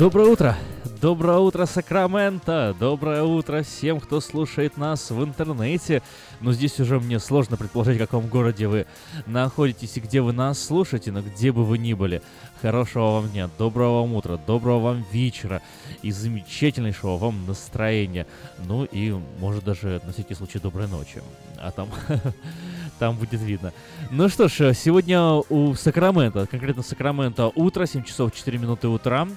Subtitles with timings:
[0.00, 0.56] Доброе утро!
[1.02, 2.74] Доброе утро, Сакраменто!
[2.80, 6.02] Доброе утро всем, кто слушает нас в интернете.
[6.40, 8.86] Но здесь уже мне сложно предположить, в каком городе вы
[9.26, 12.22] находитесь и где вы нас слушаете, но где бы вы ни были.
[12.62, 15.60] Хорошего вам дня, доброго вам утра, доброго вам вечера
[16.00, 18.26] и замечательнейшего вам настроения.
[18.66, 21.22] Ну и, может, даже на всякий случай доброй ночи.
[21.58, 21.90] А там
[22.98, 23.74] там будет видно.
[24.10, 29.28] Ну что ж, сегодня у Сакрамента, конкретно Сакрамента, утро, 7 часов 4 минуты утра.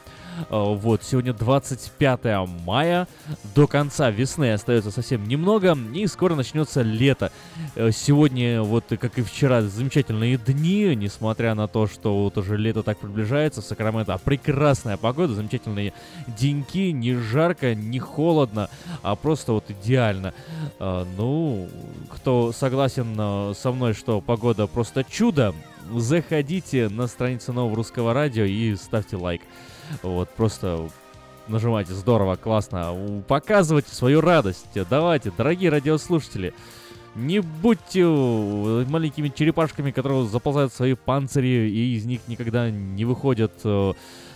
[0.49, 3.07] А, вот, сегодня 25 мая,
[3.55, 7.31] до конца весны остается совсем немного, и скоро начнется лето.
[7.75, 12.83] Э, сегодня, вот как и вчера, замечательные дни, несмотря на то, что вот уже лето
[12.83, 15.94] так приближается, в Сакраменто прекрасная погода, замечательные
[16.27, 18.69] деньки, не жарко, не холодно,
[19.01, 20.33] а просто вот идеально.
[20.79, 21.68] А, ну,
[22.09, 25.53] кто согласен э, со мной, что погода просто чудо,
[25.91, 29.41] заходите на страницу нового русского радио и ставьте лайк.
[30.01, 30.89] Вот, просто
[31.47, 34.68] нажимайте, здорово, классно, показывайте свою радость.
[34.89, 36.53] Давайте, дорогие радиослушатели,
[37.15, 43.53] не будьте маленькими черепашками, которые заползают в свои панцири и из них никогда не выходят
[43.63, 43.94] э,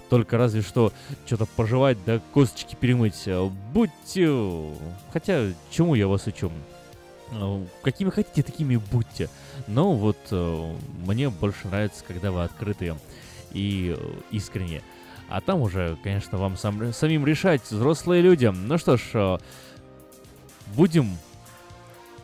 [0.10, 0.94] только разве что
[1.26, 3.28] что-то пожевать, да косточки перемыть.
[3.74, 4.30] Будьте...
[5.12, 6.52] Хотя, чему я вас учу?
[7.32, 9.30] Э, какими хотите, такими будьте.
[9.68, 12.96] Но вот э, мне больше нравится, когда вы открытые
[13.54, 13.98] и
[14.30, 14.84] искренне.
[15.30, 18.46] А там уже, конечно, вам сам, самим решать, взрослые люди.
[18.46, 19.38] Ну что ж, э,
[20.76, 21.18] будем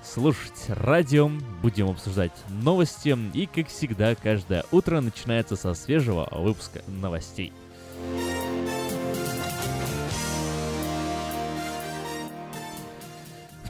[0.03, 1.29] слушать радио,
[1.61, 3.17] будем обсуждать новости.
[3.33, 7.51] И, как всегда, каждое утро начинается со свежего выпуска новостей.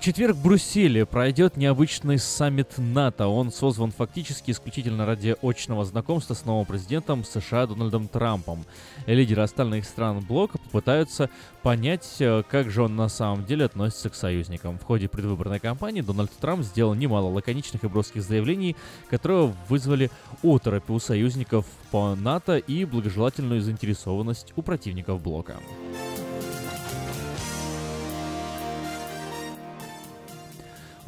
[0.04, 3.28] Четверг в Брюсселе пройдет необычный саммит НАТО.
[3.28, 8.66] Он созван фактически исключительно ради очного знакомства с новым президентом США Дональдом Трампом.
[9.08, 11.30] Лидеры остальных стран блока попытаются
[11.62, 14.78] понять, э, как же он на самом деле относится к союзникам.
[14.78, 18.76] В ходе предвыборной кампании Дональд Трамп сделал немало лаконичных и броских заявлений,
[19.10, 20.12] которые вызвали
[20.44, 25.56] оторопь у союзников по НАТО и благожелательную заинтересованность у противников блока.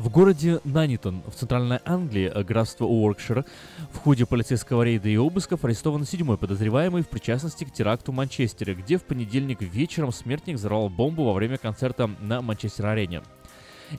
[0.06, 3.44] В городе Нанитон в центральной Англии, э, графство Уоркшир,
[3.92, 8.76] в ходе полицейского рейда и обысков арестован седьмой подозреваемый в причастности к теракту в Манчестере,
[8.76, 13.24] где в понедельник вечером смертник взорвал бомбу во время концерта на Манчестер-арене.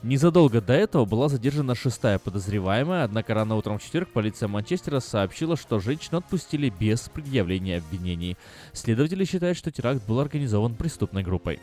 [0.01, 5.57] Незадолго до этого была задержана шестая подозреваемая, однако рано утром в четверг полиция Манчестера сообщила,
[5.57, 8.37] что женщину отпустили без предъявления обвинений.
[8.71, 11.59] Следователи считают, что теракт был организован преступной группой.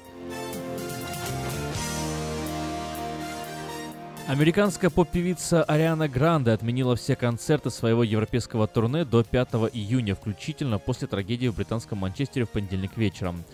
[4.27, 11.07] Американская поп-певица Ариана Гранде отменила все концерты своего европейского турне до 5 июня, включительно после
[11.07, 13.45] трагедии в британском Манчестере в понедельник вечером.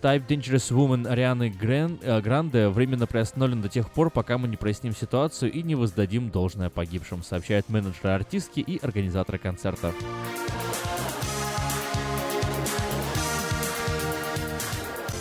[0.00, 4.56] Type Dangerous Woman Арианы Грен, э, Гранде временно приостановлен до тех пор, пока мы не
[4.56, 9.92] проясним ситуацию и не воздадим должное погибшим, сообщают менеджеры артистки и организаторы концерта.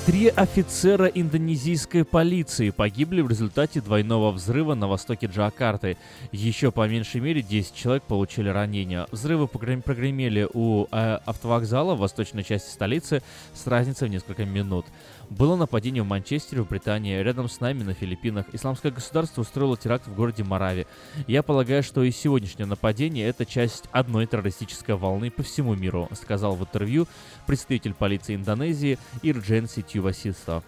[0.04, 5.96] Три офицера индонезийской полиции погибли в результате двойного взрыва на востоке Джакарты.
[6.32, 9.06] Еще по меньшей мере 10 человек получили ранения.
[9.12, 13.22] Взрывы прогремели у э, автовокзала в восточной части столицы
[13.54, 14.88] с разницей в несколько минут.
[15.32, 18.48] Было нападение в Манчестере, в Британии, рядом с нами на Филиппинах.
[18.52, 20.88] Исламское государство устроило теракт в городе Марави.
[21.26, 26.58] Я полагаю, что и сегодняшнее нападение– это часть одной террористической волны по всему миру, сказал
[26.58, 27.08] в интервью
[27.48, 30.64] представитель полиции Индонезии Ирдженси Тювасисто.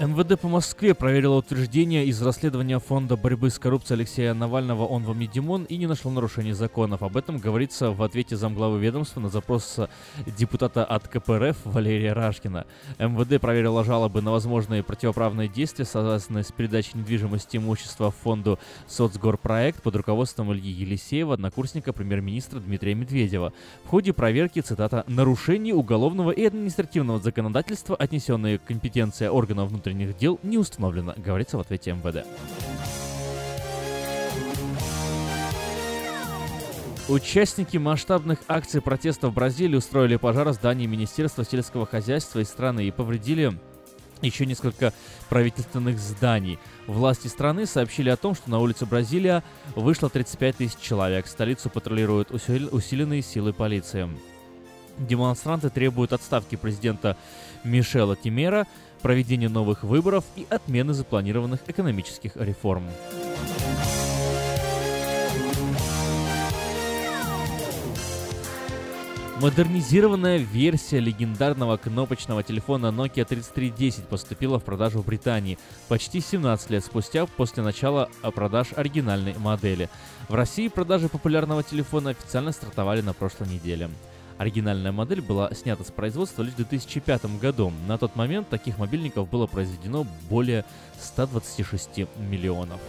[0.00, 5.18] МВД по Москве проверило утверждение из расследования Фонда борьбы с коррупцией Алексея Навального «Он вам
[5.18, 7.02] не Димон» и не нашло нарушений законов.
[7.02, 9.78] Об этом говорится в ответе замглавы ведомства на запрос
[10.38, 12.64] депутата от КПРФ Валерия Рашкина.
[12.98, 18.58] МВД проверило жалобы на возможные противоправные действия, связанные с передачей недвижимости имущества фонду
[18.88, 23.52] «Соцгорпроект» под руководством Ильи Елисеева, однокурсника премьер-министра Дмитрия Медведева.
[23.84, 30.16] В ходе проверки, цитата, «нарушений уголовного и административного законодательства, отнесенные к компетенции органов внутренних внутренних
[30.16, 32.24] дел не установлено, говорится в ответе МВД.
[37.08, 42.86] Участники масштабных акций протеста в Бразилии устроили пожар в здании Министерства сельского хозяйства и страны
[42.86, 43.58] и повредили
[44.22, 44.92] еще несколько
[45.28, 46.58] правительственных зданий.
[46.86, 49.42] Власти страны сообщили о том, что на улице Бразилия
[49.74, 51.26] вышло 35 тысяч человек.
[51.26, 54.08] Столицу патрулируют усиленные силы полиции.
[54.98, 57.16] Демонстранты требуют отставки президента
[57.64, 58.66] Мишела Тимера,
[59.00, 62.84] проведения новых выборов и отмены запланированных экономических реформ.
[69.40, 76.84] Модернизированная версия легендарного кнопочного телефона Nokia 3310 поступила в продажу в Британии почти 17 лет
[76.84, 79.88] спустя после начала продаж оригинальной модели.
[80.28, 83.88] В России продажи популярного телефона официально стартовали на прошлой неделе.
[84.40, 87.74] Оригинальная модель была снята с производства лишь в 2005 году.
[87.86, 90.64] На тот момент таких мобильников было произведено более
[90.98, 92.80] 126 миллионов.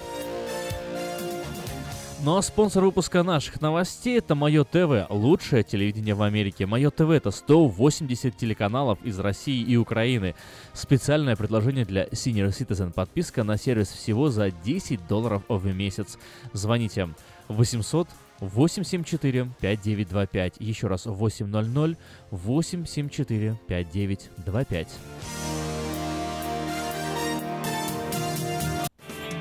[2.24, 6.66] Ну а спонсор выпуска наших новостей это Мое ТВ, лучшее телевидение в Америке.
[6.66, 10.36] Мое ТВ это 180 телеканалов из России и Украины.
[10.72, 12.94] Специальное предложение для Senior Citizen.
[12.94, 16.18] Подписка на сервис всего за 10 долларов в месяц.
[16.54, 17.10] Звоните
[17.50, 18.08] 800
[18.42, 20.58] 874 5925.
[20.60, 21.98] Еще раз 800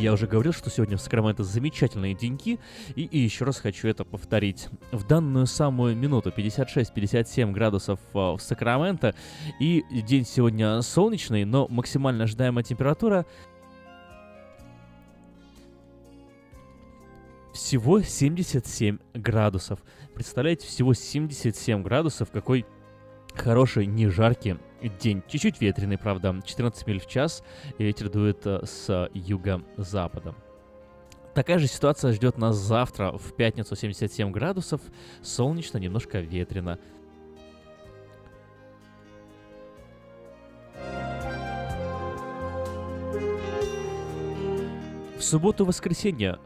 [0.00, 2.58] Я уже говорил, что сегодня в Сакраменто замечательные деньки,
[2.96, 4.68] и, и еще раз хочу это повторить.
[4.92, 9.14] В данную самую минуту 56-57 градусов а, в Сакраменто,
[9.58, 13.26] и день сегодня солнечный, но максимально ожидаемая температура
[17.52, 19.80] всего 77 градусов.
[20.14, 22.64] Представляете, всего 77 градусов, какой
[23.34, 25.22] хороший, не жаркий день.
[25.28, 27.42] Чуть-чуть ветреный, правда, 14 миль в час,
[27.78, 30.34] и ветер дует э, с юго-запада.
[31.34, 34.80] Такая же ситуация ждет нас завтра, в пятницу 77 градусов,
[35.22, 36.78] солнечно, немножко ветрено.
[45.16, 46.38] В субботу-воскресенье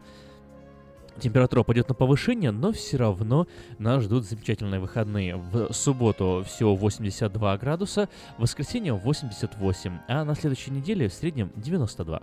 [1.20, 3.46] температура пойдет на повышение, но все равно
[3.78, 5.36] нас ждут замечательные выходные.
[5.36, 12.22] В субботу всего 82 градуса, в воскресенье 88, а на следующей неделе в среднем 92.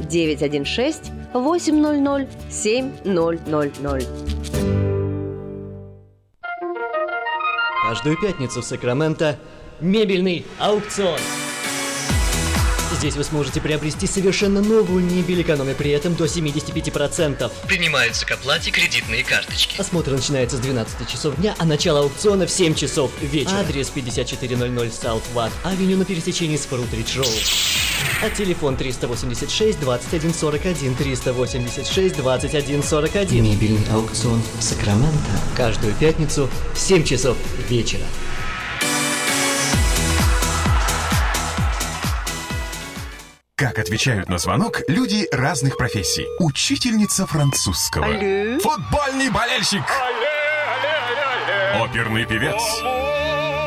[0.00, 4.06] 916 800 7000.
[7.88, 9.38] Каждую пятницу в Сакраменто
[9.80, 11.20] мебельный аукцион.
[12.98, 17.52] Здесь вы сможете приобрести совершенно новую мебель, экономя при этом до 75%.
[17.68, 19.78] Принимаются к оплате кредитные карточки.
[19.78, 23.58] Осмотр начинается с 12 часов дня, а начало аукциона в 7 часов вечера.
[23.58, 27.85] Адрес 5400 South Watt Авеню на пересечении с Фрутридж Роуд.
[28.22, 33.44] А телефон 386 21 41 386 21 41.
[33.44, 35.30] Мебельный аукцион Сакраменто.
[35.56, 37.36] Каждую пятницу в 7 часов
[37.68, 38.04] вечера.
[43.56, 46.26] Как отвечают на звонок люди разных профессий.
[46.38, 48.04] Учительница французского.
[48.04, 48.58] Алле.
[48.58, 49.82] Футбольный болельщик.
[51.80, 52.62] Оперный певец.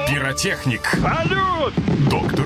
[0.07, 0.81] Пиротехник.
[1.01, 1.73] Салют!
[2.09, 2.45] Доктор.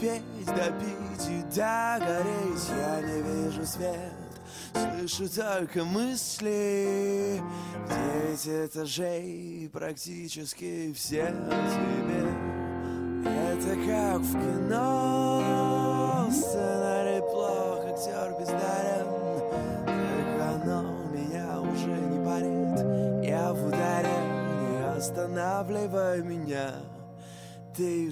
[0.00, 2.68] допеть, допить и догореть.
[2.70, 4.12] Я не вижу свет,
[4.72, 7.42] слышу только мысли.
[7.88, 12.26] Девять этажей, практически все тебе.
[13.26, 15.39] Это как в кино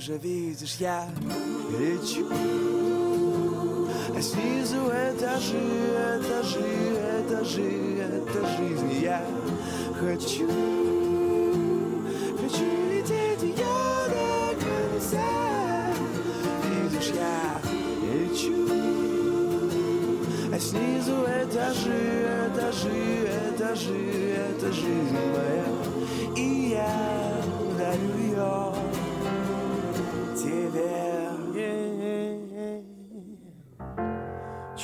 [0.08, 1.06] же видишь, я
[1.78, 2.26] лечу.
[4.16, 5.60] А снизу этажи,
[6.16, 6.64] этажи,
[7.26, 9.22] этажи, это жизнь Я
[10.00, 10.48] хочу,
[12.40, 13.76] хочу лететь я
[14.08, 15.28] до конца.
[16.64, 17.60] Видишь, я
[18.08, 18.56] лечу.
[20.50, 25.67] А снизу этажи, этажи, этажи, это жизнь моя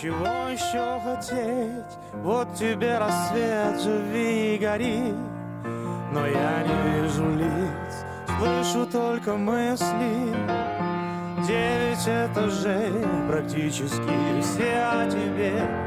[0.05, 1.99] Чего еще хотеть?
[2.23, 5.15] Вот тебе рассвет, живи и гори.
[6.13, 8.05] Но я не вижу лиц,
[8.39, 10.31] слышу только мысли.
[11.47, 12.93] Девять этажей,
[13.31, 15.84] практически все о тебе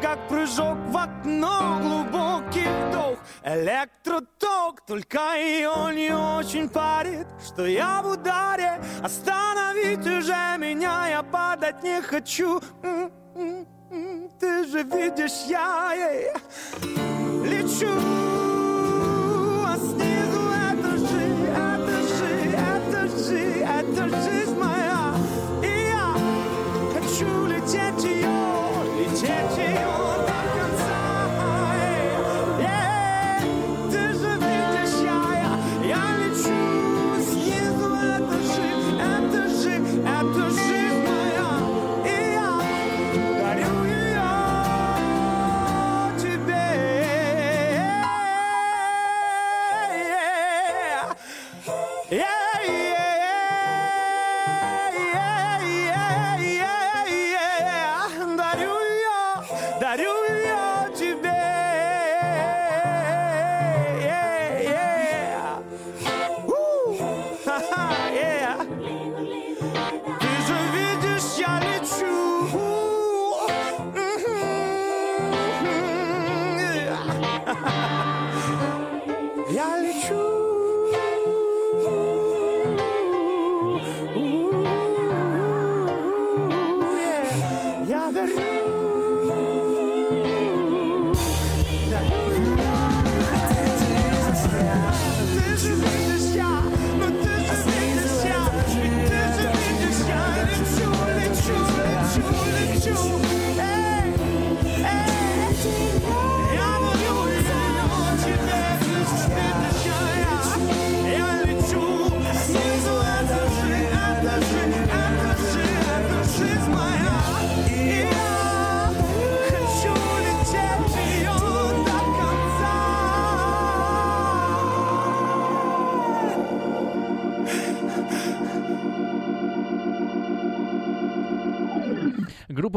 [0.00, 3.18] как прыжок в окно, глубокий вдох.
[3.44, 11.82] Электроток, только ее не очень парит Что я в ударе, остановить уже меня Я падать
[11.82, 12.60] не хочу.
[14.40, 16.32] Ты же видишь, я ей
[17.44, 18.47] лечу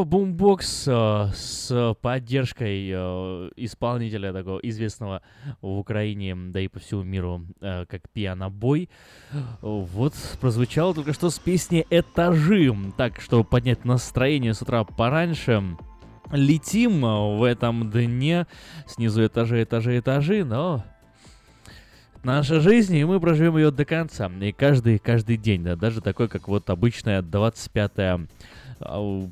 [0.02, 5.22] Группа Boombox э, с поддержкой э, исполнителя такого известного
[5.62, 8.90] в Украине, да и по всему миру, э, как Пианобой.
[9.62, 12.76] Вот прозвучало только что с песни «Этажи».
[12.98, 15.78] Так, чтобы поднять настроение с утра пораньше,
[16.32, 18.48] летим э, в этом дне.
[18.88, 20.84] Снизу этажи, этажи, этажи, но
[22.24, 24.32] наша жизнь, и мы проживем ее до конца.
[24.42, 28.22] И каждый, каждый день, да, даже такой, как вот обычная 25 а,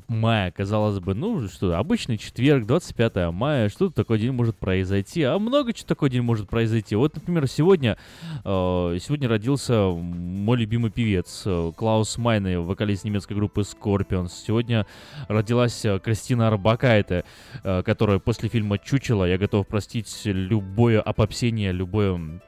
[0.08, 5.22] мая, казалось бы, ну что, обычный четверг, 25 мая, что такой день может произойти?
[5.22, 6.96] А много чего такой день может произойти.
[6.96, 7.96] Вот, например, сегодня,
[8.44, 14.30] э, сегодня родился мой любимый певец э, Клаус Майне, вокалист немецкой группы Scorpions.
[14.46, 14.86] Сегодня
[15.28, 17.24] родилась э, Кристина Арбакайте,
[17.64, 22.40] э, которая после фильма «Чучело» я готов простить любое опопсение, любое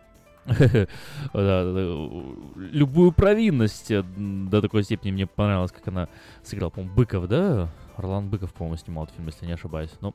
[2.57, 6.09] любую провинность э, до такой степени мне понравилось, как она
[6.43, 7.69] сыграла, по-моему, Быков, да?
[7.97, 9.91] Орлан Быков, по-моему, снимал этот фильм, если не ошибаюсь.
[10.01, 10.15] Ну,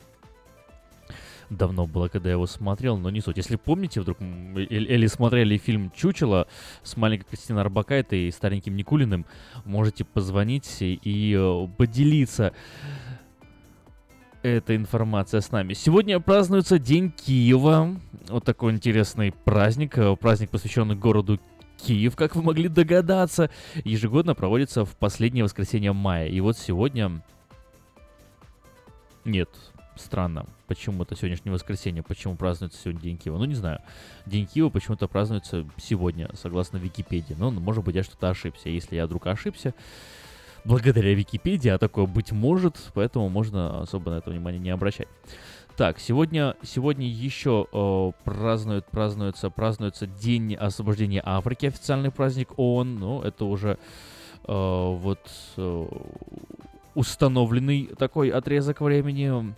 [1.49, 3.37] давно было, когда я его смотрел, но не суть.
[3.37, 6.47] Если помните вдруг, или смотрели фильм «Чучело»
[6.83, 9.25] с маленькой Кристиной Арбакайтой и стареньким Никулиным,
[9.65, 12.53] можете позвонить и э, поделиться
[14.43, 15.73] эта информация с нами.
[15.73, 17.95] Сегодня празднуется День Киева.
[18.29, 19.97] Вот такой интересный праздник.
[19.97, 21.39] э, Праздник, посвященный городу
[21.77, 23.49] Киев, как вы могли догадаться,
[23.83, 26.27] ежегодно проводится в последнее воскресенье мая.
[26.27, 27.23] И вот сегодня...
[29.25, 29.49] Нет,
[29.95, 30.45] странно.
[30.67, 32.03] Почему это сегодняшнее воскресенье?
[32.03, 33.37] Почему празднуется сегодня День Киева?
[33.37, 33.81] Ну, не знаю.
[34.25, 37.35] День Киева почему-то празднуется сегодня, согласно Википедии.
[37.37, 38.69] Но, может быть, я что-то ошибся.
[38.69, 39.73] Если я вдруг ошибся,
[40.67, 45.07] благодаря Википедии, а такое быть может, поэтому можно особо на это внимание не обращать.
[45.77, 52.95] Так, сегодня, сегодня еще э, празднуют, празднуется, празднуется День освобождения Африки, официальный праздник ООН.
[52.95, 53.77] Ну, это уже
[54.43, 55.19] э, вот
[55.55, 55.85] э,
[56.95, 59.53] установленный такой отрезок времени.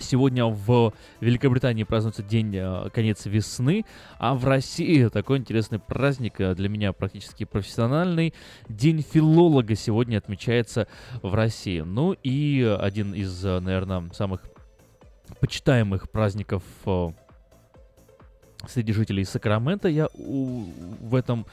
[0.00, 3.84] Сегодня в Великобритании празднуется день э, конец весны,
[4.18, 8.34] а в России такой интересный праздник э, для меня практически профессиональный.
[8.68, 10.88] День филолога сегодня отмечается
[11.22, 11.80] в России.
[11.80, 14.40] Ну и один из, э, наверное, самых
[15.40, 16.64] почитаемых праздников
[18.68, 19.88] среди жителей Сакрамента.
[19.88, 20.64] Я у,
[21.00, 21.46] в этом,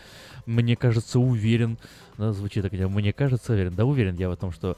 [0.46, 1.78] мне кажется, уверен.
[2.18, 3.74] Да, звучит так, мне кажется, уверен.
[3.76, 4.78] Да, уверен я в том, что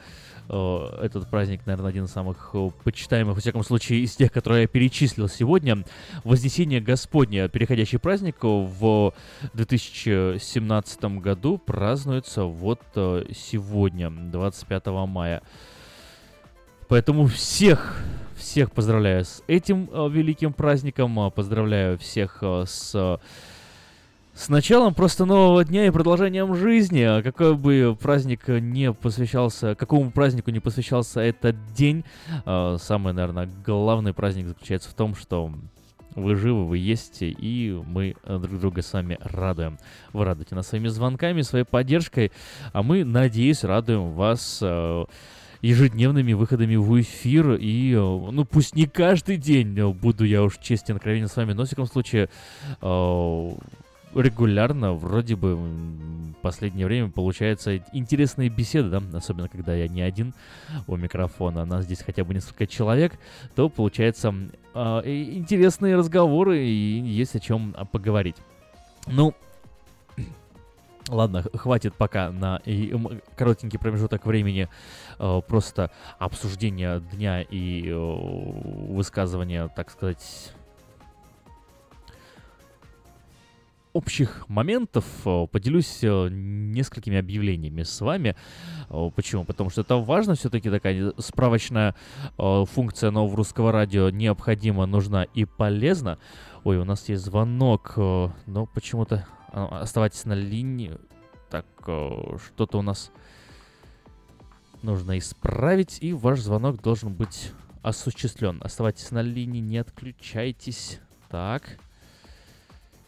[0.50, 4.64] э, этот праздник, наверное, один из самых э, почитаемых, во всяком случае, из тех, которые
[4.64, 5.84] я перечислил сегодня.
[6.24, 9.14] Вознесение Господне, переходящий праздник, в
[9.54, 15.42] 2017 году празднуется вот э, сегодня, 25 мая.
[16.88, 18.04] Поэтому всех,
[18.44, 23.20] всех поздравляю с этим э, великим праздником, э, поздравляю всех э, с
[24.36, 27.22] с началом просто нового дня и продолжением жизни.
[27.22, 32.04] Какой бы праздник не посвящался, какому празднику не посвящался этот день,
[32.44, 35.54] самый, наверное, главный праздник заключается в том, что
[36.16, 39.78] вы живы, вы есть, и мы друг друга с вами радуем.
[40.14, 42.32] Вы радуете нас своими звонками, своей поддержкой,
[42.72, 44.64] а мы, надеюсь, радуем вас
[45.64, 47.54] ежедневными выходами в эфир.
[47.54, 51.54] И, э, ну, пусть не каждый день э, буду я уж честен, откровенен с вами,
[51.54, 52.30] но, в всяком случае,
[52.82, 53.52] э,
[54.14, 60.34] регулярно, вроде бы, в последнее время получаются интересные беседы, да, особенно когда я не один
[60.86, 63.14] у микрофона, а нас здесь хотя бы несколько человек,
[63.56, 64.36] то получается
[64.76, 68.36] э, интересные разговоры и есть о чем поговорить.
[69.08, 69.34] Ну,
[71.10, 72.62] Ладно, хватит пока на
[73.36, 74.70] коротенький промежуток времени
[75.20, 80.54] э, просто обсуждения дня и э, высказывания, так сказать,
[83.92, 88.38] общих моментов э, поделюсь несколькими объявлениями с вами.
[88.88, 89.44] Почему?
[89.44, 91.96] Потому что это важно, все-таки такая справочная
[92.38, 96.18] функция нового русского радио необходима, нужна и полезна.
[96.64, 100.98] Ой, у нас есть звонок, но почему-то оставайтесь на линии.
[101.50, 103.12] Так, что-то у нас
[104.82, 107.52] нужно исправить, и ваш звонок должен быть
[107.84, 108.60] осуществлен.
[108.64, 111.00] Оставайтесь на линии, не отключайтесь.
[111.30, 111.78] Так.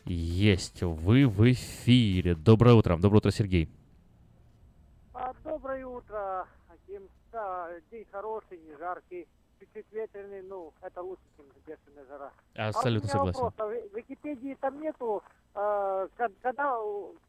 [0.05, 2.35] Есть, вы в эфире.
[2.35, 2.95] Доброе утро.
[2.97, 3.69] Доброе утро, Сергей.
[5.13, 7.09] А, доброе утро, Аким.
[7.31, 9.27] Да, день хороший, не жаркий,
[9.59, 12.31] чуть-чуть ветреный, ну, это лучше, чем бешеная жара.
[12.55, 13.41] Абсолютно а согласен.
[13.41, 16.77] Вопрос, а в Википедии там нету, э, когда,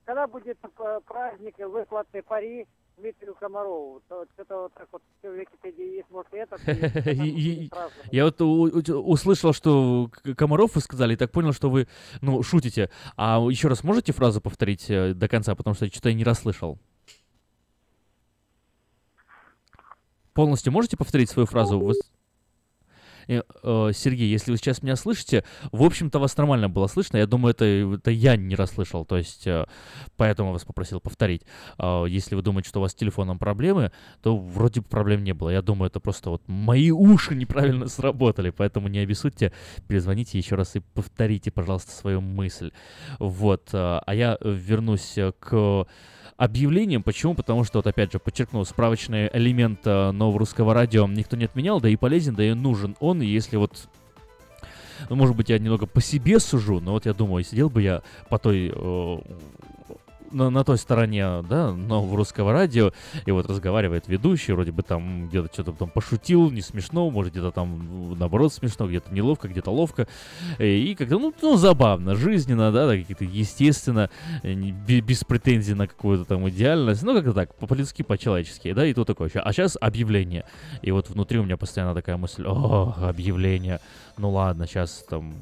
[0.04, 0.58] когда будет
[1.06, 4.02] праздник выплаты пари Дмитрию Комарову.
[4.08, 6.56] То, что-то вот так вот в Википедии есть, может, и это.
[8.10, 11.88] Я вот услышал, что Комаров вы сказали, и так понял, что вы,
[12.22, 12.90] ну, шутите.
[13.16, 16.78] А еще раз можете фразу повторить э, до конца, потому что что-то я не расслышал.
[20.32, 21.92] Полностью можете повторить свою фразу?
[23.28, 27.16] Э, э, Сергей, если вы сейчас меня слышите, в общем-то вас нормально было слышно.
[27.16, 29.66] Я думаю, это, это я не расслышал, то есть э,
[30.16, 31.42] поэтому вас попросил повторить.
[32.08, 35.50] Если вы думаете, что у вас с телефоном проблемы, то вроде бы проблем не было.
[35.50, 39.52] Я думаю, это просто вот мои уши неправильно сработали, поэтому не обессудьте,
[39.88, 42.72] перезвоните еще раз и повторите, пожалуйста, свою мысль.
[43.18, 45.86] Вот, а я вернусь к
[46.36, 47.02] объявлением.
[47.02, 47.34] Почему?
[47.34, 51.80] Потому что, вот опять же, подчеркну, справочный элемент э, нового русского радио никто не отменял,
[51.80, 53.20] да и полезен, да и нужен он.
[53.20, 53.88] Если вот
[55.08, 58.02] ну, может быть, я немного по себе сужу, но вот я думаю, сидел бы я
[58.28, 59.18] по той э,
[60.30, 62.92] на, на той стороне, да, нового русского радио,
[63.24, 67.50] и вот разговаривает ведущий, вроде бы там где-то что-то там пошутил, не смешно, может где-то
[67.50, 70.08] там наоборот смешно, где-то неловко, где-то ловко,
[70.58, 74.10] и как-то, ну, ну, забавно, жизненно, да, как-то естественно,
[74.42, 79.30] без претензий на какую-то там идеальность, ну, как-то так, по-людски, по-человечески, да, и то такое.
[79.34, 80.44] А сейчас объявление,
[80.82, 83.80] и вот внутри у меня постоянно такая мысль, о, объявление,
[84.16, 85.34] ну ладно, сейчас там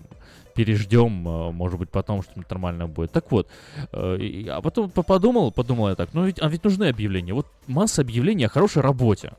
[0.55, 3.13] переждем, э, может быть, потом что-нибудь нормально будет.
[3.13, 3.49] Так вот,
[3.93, 7.35] э, а потом подумал, подумал я так, ну ведь, а ведь нужны объявления.
[7.35, 9.33] Вот масса объявлений о хорошей работе.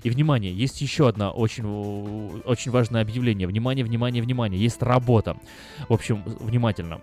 [0.03, 1.63] И, внимание, есть еще одно очень,
[2.45, 3.47] очень важное объявление.
[3.47, 4.61] Внимание, внимание, внимание.
[4.61, 5.37] Есть работа.
[5.87, 6.99] В общем, внимательно.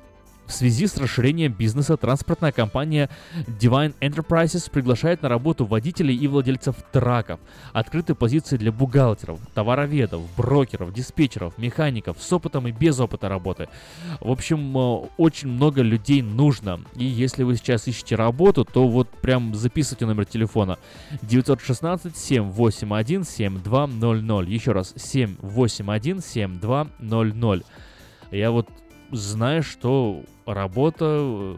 [0.46, 3.11] В связи с расширением бизнеса транспортная компания
[3.46, 7.40] Divine Enterprises приглашает на работу водителей и владельцев траков.
[7.72, 13.68] Открыты позиции для бухгалтеров, товароведов, брокеров, диспетчеров, механиков с опытом и без опыта работы.
[14.20, 16.80] В общем, э, очень много людей нужно.
[16.94, 20.78] И если вы сейчас ищете работу, то вот прям записывайте номер телефона
[21.22, 24.48] 916 781 7200.
[24.48, 27.64] Еще раз 781 7200.
[28.30, 28.68] Я вот
[29.12, 31.57] знаю, что работа э,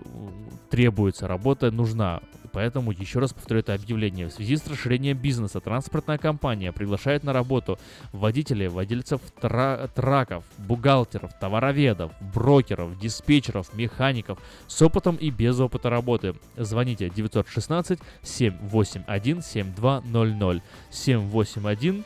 [0.71, 2.21] требуется, работа нужна.
[2.53, 4.29] Поэтому еще раз повторю это объявление.
[4.29, 7.79] В связи с расширением бизнеса транспортная компания приглашает на работу
[8.13, 16.35] водителей, владельцев тра- траков, бухгалтеров, товароведов, брокеров, диспетчеров, механиков с опытом и без опыта работы.
[16.57, 22.05] Звоните 916 781 7200 781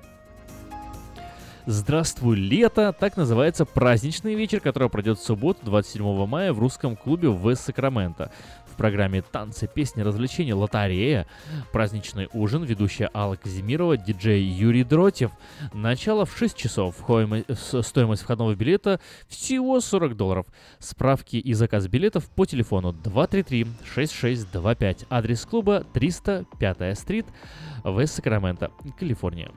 [1.67, 7.29] «Здравствуй, лето»— так называется праздничный вечер, который пройдет в субботу, 27 мая, в русском клубе
[7.29, 8.31] в Сакраменто.
[8.77, 11.25] Программе «Танцы, песни, развлечения, лотерея»,
[11.71, 15.31] праздничный ужин, ведущая Алла Казимирова, диджей Юрий Дротев.
[15.73, 16.95] Начало в 6 часов.
[17.81, 20.45] Стоимость входного билета всего 40 долларов.
[20.79, 25.07] Справки и заказ билетов по телефону 233-6625.
[25.09, 27.25] Адрес клуба 305 стрит
[27.83, 29.51] в Сакраменто, Калифорния.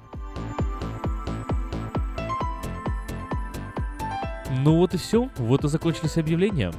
[4.64, 6.72] Ну вот и все, вот и закончились объявления.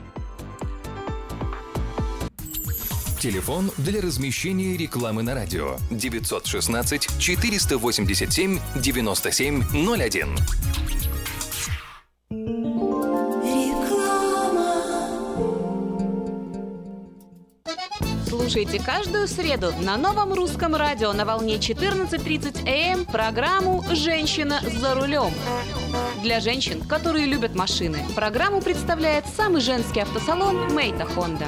[3.19, 10.38] Телефон для размещения рекламы на радио 916 487 9701.
[18.25, 25.34] Слушайте каждую среду на новом русском радио на волне 14.30 АМ программу «Женщина за рулем».
[26.23, 31.47] Для женщин, которые любят машины, программу представляет самый женский автосалон «Мейта Хонда».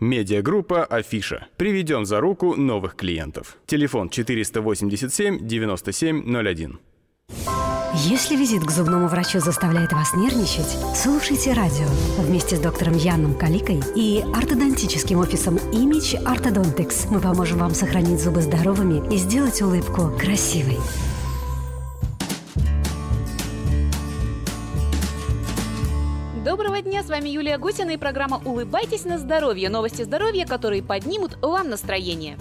[0.00, 1.48] Медиагруппа «Афиша».
[1.56, 3.56] Приведем за руку новых клиентов.
[3.66, 6.78] Телефон 487 9701.
[7.94, 11.86] Если визит к зубному врачу заставляет вас нервничать, слушайте радио
[12.18, 17.08] вместе с доктором Яном Каликой и ортодонтическим офисом Image Orthodontics.
[17.10, 20.78] Мы поможем вам сохранить зубы здоровыми и сделать улыбку красивой.
[26.48, 29.68] Доброго дня, с вами Юлия Гусина и программа «Улыбайтесь на здоровье».
[29.68, 32.38] Новости здоровья, которые поднимут вам настроение.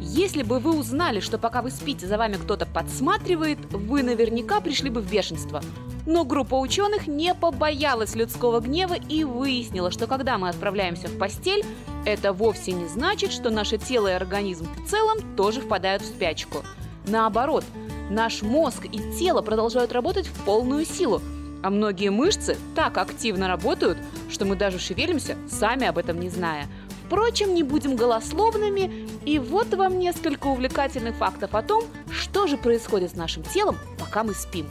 [0.00, 4.88] Если бы вы узнали, что пока вы спите, за вами кто-то подсматривает, вы наверняка пришли
[4.88, 5.60] бы в бешенство.
[6.06, 11.66] Но группа ученых не побоялась людского гнева и выяснила, что когда мы отправляемся в постель,
[12.06, 16.62] это вовсе не значит, что наше тело и организм в целом тоже впадают в спячку.
[17.06, 17.64] Наоборот,
[18.08, 21.20] наш мозг и тело продолжают работать в полную силу,
[21.64, 23.96] а многие мышцы так активно работают,
[24.30, 26.66] что мы даже шевелимся, сами об этом не зная.
[27.06, 33.12] Впрочем, не будем голословными, и вот вам несколько увлекательных фактов о том, что же происходит
[33.12, 34.66] с нашим телом, пока мы спим.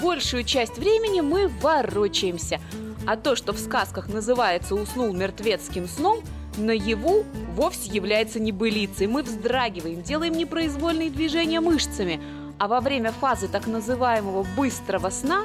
[0.00, 2.60] Большую часть времени мы ворочаемся,
[3.06, 6.20] а то, что в сказках называется «уснул мертвецким сном»,
[6.56, 7.24] наяву
[7.54, 9.06] вовсе является небылицей.
[9.06, 12.20] Мы вздрагиваем, делаем непроизвольные движения мышцами,
[12.58, 15.44] а во время фазы так называемого быстрого сна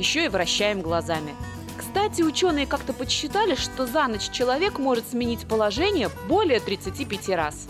[0.00, 1.34] еще и вращаем глазами.
[1.76, 7.68] Кстати, ученые как-то подсчитали, что за ночь человек может сменить положение более 35 раз.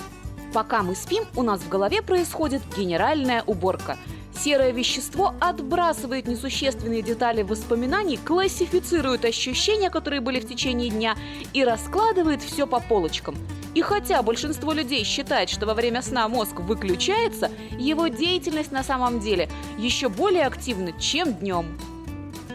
[0.54, 3.98] Пока мы спим, у нас в голове происходит генеральная уборка.
[4.32, 11.16] Серое вещество отбрасывает несущественные детали воспоминаний, классифицирует ощущения, которые были в течение дня,
[11.52, 13.36] и раскладывает все по полочкам.
[13.74, 19.18] И хотя большинство людей считает, что во время сна мозг выключается, его деятельность на самом
[19.18, 21.66] деле еще более активна, чем днем.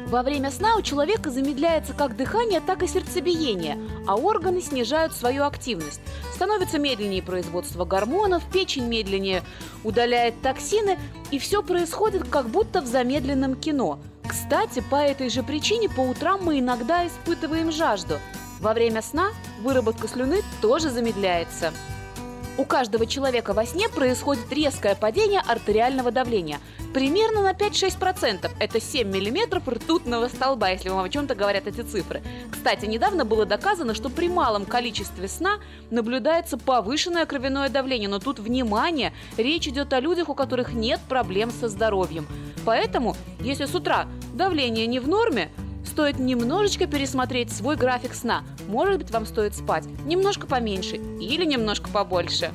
[0.06, 5.46] Во время сна у человека замедляется как дыхание, так и сердцебиение, а органы снижают свою
[5.46, 6.00] активность.
[6.34, 9.42] Становится медленнее производство гормонов, печень медленнее
[9.84, 11.00] удаляет токсины,
[11.32, 14.00] и все происходит как будто в замедленном кино.
[14.28, 18.20] Кстати, по этой же причине по утрам мы иногда испытываем жажду.
[18.60, 19.30] Во время сна
[19.64, 21.74] выработка слюны тоже замедляется.
[22.58, 26.60] У каждого человека во сне происходит резкое падение артериального давления.
[26.94, 28.50] Примерно на 5-6%.
[28.60, 32.24] Это 7 миллиметров ртутного столба, если вам о чем-то говорят эти цифры.
[32.50, 35.60] Кстати, недавно было доказано, что при малом количестве сна
[35.92, 38.08] наблюдается повышенное кровяное давление.
[38.08, 42.26] Но тут, внимание, речь идет о людях, у которых нет проблем со здоровьем.
[42.64, 45.52] Поэтому, если с утра давление не в норме,
[45.88, 48.44] стоит немножечко пересмотреть свой график сна.
[48.68, 52.52] Может быть, вам стоит спать немножко поменьше или немножко побольше.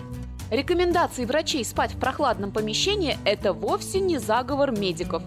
[0.51, 5.23] Рекомендации врачей спать в прохладном помещении– это вовсе не заговор медиков.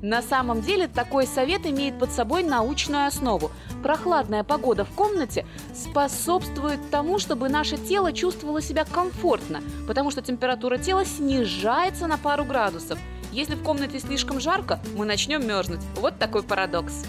[0.00, 3.50] На самом деле такой совет имеет под собой научную основу.
[3.82, 5.44] Прохладная погода в комнате
[5.74, 12.44] способствует тому, чтобы наше тело чувствовало себя комфортно, потому что температура тела снижается на пару
[12.44, 12.98] градусов.
[13.32, 15.80] Если в комнате слишком жарко, мы начнем мерзнуть.
[15.96, 17.04] Вот такой парадокс.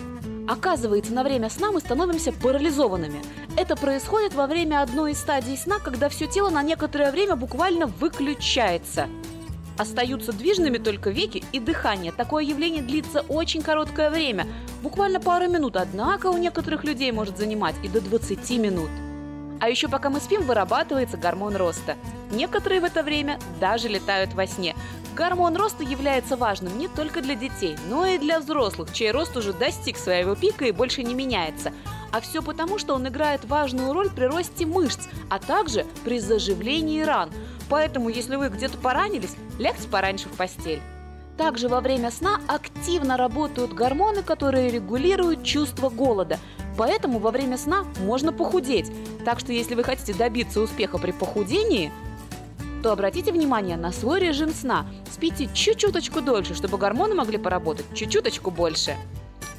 [0.49, 3.21] Оказывается, на время сна мы становимся парализованными.
[3.55, 7.85] Это происходит во время одной из стадий сна, когда все тело на некоторое время буквально
[7.85, 9.07] выключается.
[9.77, 12.11] Остаются движными только веки и дыхание.
[12.11, 14.47] Такое явление длится очень короткое время,
[14.81, 18.89] буквально пару минут, однако у некоторых людей может занимать и до 20 минут.
[19.59, 21.95] А еще пока мы спим, вырабатывается гормон роста.
[22.31, 24.75] Некоторые в это время даже летают во сне.
[25.19, 29.51] Гормон роста является важным не только для детей, но и для взрослых, чей рост уже
[29.51, 31.73] достиг своего пика и больше не меняется.
[32.13, 37.01] А все потому, что он играет важную роль при росте мышц, а также при заживлении
[37.01, 37.31] ран.
[37.67, 40.81] Поэтому, если вы где-то поранились, лягте пораньше в постель.
[41.35, 46.39] Также во время сна активно работают гормоны, которые регулируют чувство голода.
[46.77, 48.89] Поэтому во время сна можно похудеть.
[49.25, 51.91] Так что если вы хотите добиться успеха при похудении,
[52.81, 54.85] то обратите внимание на свой режим сна.
[55.11, 58.95] Спите чуть-чуточку дольше, чтобы гормоны могли поработать чуть-чуточку больше.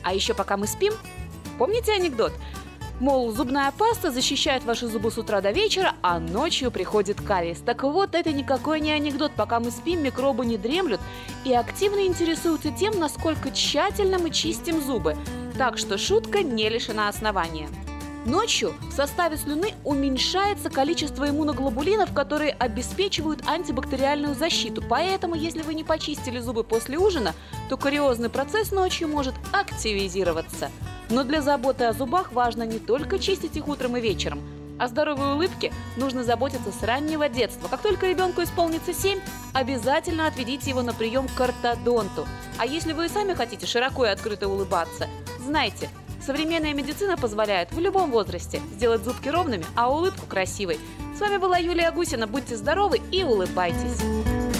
[0.02, 0.92] А еще пока мы спим,
[1.58, 2.32] помните анекдот?
[3.00, 7.60] Мол, зубная паста защищает ваши зубы с утра до вечера, а ночью приходит кариес.
[7.60, 9.32] Так вот, это никакой не анекдот.
[9.34, 11.00] Пока мы спим, микробы не дремлют
[11.46, 15.16] и активно интересуются тем, насколько тщательно мы чистим зубы.
[15.56, 17.70] Так что шутка не лишена основания.
[18.26, 24.82] Ночью в составе слюны уменьшается количество иммуноглобулинов, которые обеспечивают антибактериальную защиту.
[24.86, 27.34] Поэтому, если вы не почистили зубы после ужина,
[27.70, 30.70] то кариозный процесс ночью может активизироваться.
[31.08, 34.42] Но для заботы о зубах важно не только чистить их утром и вечером.
[34.78, 37.68] О здоровой улыбке нужно заботиться с раннего детства.
[37.68, 39.18] Как только ребенку исполнится 7,
[39.54, 42.26] обязательно отведите его на прием к ортодонту.
[42.58, 45.08] А если вы и сами хотите широко и открыто улыбаться,
[45.42, 45.88] знайте,
[46.24, 50.78] современная медицина позволяет в любом возрасте сделать зубки ровными, а улыбку красивой.
[51.16, 52.26] С вами была Юлия Гусина.
[52.26, 54.59] Будьте здоровы и улыбайтесь.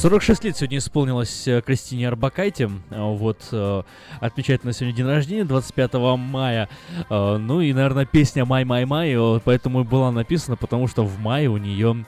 [0.00, 2.70] 46 лет сегодня исполнилось э, Кристине Арбакайте.
[2.88, 3.82] Э, вот, э,
[4.18, 6.70] отмечает на сегодня день рождения, 25 мая.
[7.10, 11.48] Ну и, наверное, песня «Май, май, май», поэтому и была написана, потому что в мае
[11.48, 12.06] у нее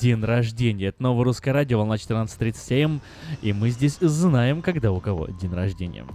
[0.00, 0.86] день рождения.
[0.86, 3.00] Это новое русское радио, волна 14.37,
[3.42, 6.06] и мы здесь знаем, когда у кого день рождения.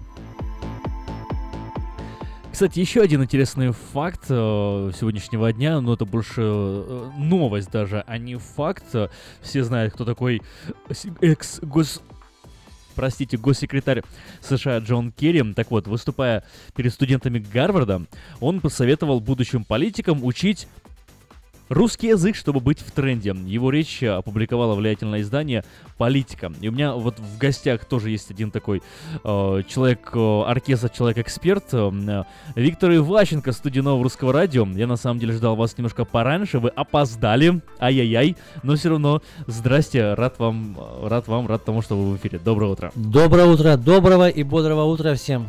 [2.61, 8.19] Кстати, еще один интересный факт э, сегодняшнего дня, но это больше э, новость даже, а
[8.19, 8.85] не факт.
[9.41, 10.43] Все знают, кто такой
[11.21, 12.03] экс-гос...
[12.93, 14.03] Простите, госсекретарь
[14.41, 15.41] США Джон Керри.
[15.55, 16.43] Так вот, выступая
[16.75, 18.03] перед студентами Гарварда,
[18.39, 20.67] он посоветовал будущим политикам учить
[21.71, 23.33] русский язык, чтобы быть в тренде.
[23.45, 25.63] Его речь опубликовало влиятельное издание
[25.97, 26.51] «Политика».
[26.59, 28.81] И у меня вот в гостях тоже есть один такой
[29.23, 32.23] э, человек, э, оркестр, человек-эксперт, э,
[32.55, 34.67] Виктор Иващенко, студия Нового Русского Радио.
[34.67, 40.13] Я на самом деле ждал вас немножко пораньше, вы опоздали, ай-яй-яй, но все равно здрасте,
[40.13, 42.39] рад вам, рад вам, рад тому, что вы в эфире.
[42.43, 42.91] Доброе утро.
[42.95, 45.47] Доброе утро, доброго и бодрого утра всем.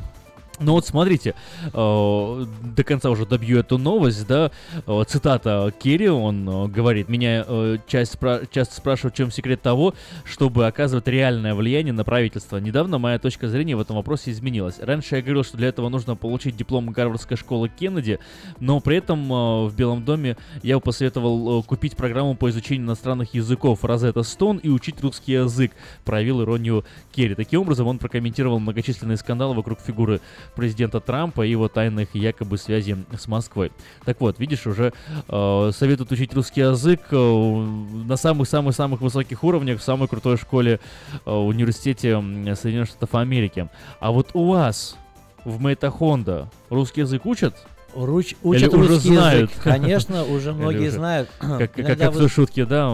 [0.61, 1.35] Ну вот смотрите,
[1.73, 4.51] э, до конца уже добью эту новость, да,
[4.87, 7.45] э, цитата Керри, он э, говорит, меня
[7.87, 9.95] часть спра- часто спрашивают, в чем секрет того,
[10.25, 12.59] чтобы оказывать реальное влияние на правительство.
[12.59, 14.79] Недавно моя точка зрения в этом вопросе изменилась.
[14.79, 18.19] Раньше я говорил, что для этого нужно получить диплом Гарвардской школы Кеннеди,
[18.61, 23.85] но при этом в Белом доме я бы посоветовал купить программу по изучению иностранных языков
[23.85, 25.73] Розетта Stone и учить русский язык,
[26.05, 27.35] проявил иронию Керри.
[27.35, 30.21] Таким образом, он прокомментировал многочисленные скандалы вокруг фигуры
[30.55, 33.73] президента Трампа и его тайных якобы связей с Москвой.
[34.05, 34.93] Так вот, видишь, уже
[35.29, 40.81] э, советуют учить русский язык э, на самых-самых-самых высоких уровнях в самой крутой школе
[41.25, 42.13] э, университете
[42.55, 43.69] Соединенных Штатов Америки.
[44.01, 44.97] А вот у вас
[45.45, 47.67] в Мэйта Хонда русский язык учат?
[47.95, 49.51] Руч, Или учат уже русский знают?
[49.51, 49.63] язык.
[49.63, 51.29] Конечно, уже Или многие уже- знают.
[51.39, 52.89] Как, как, как в вы- той шутке, да?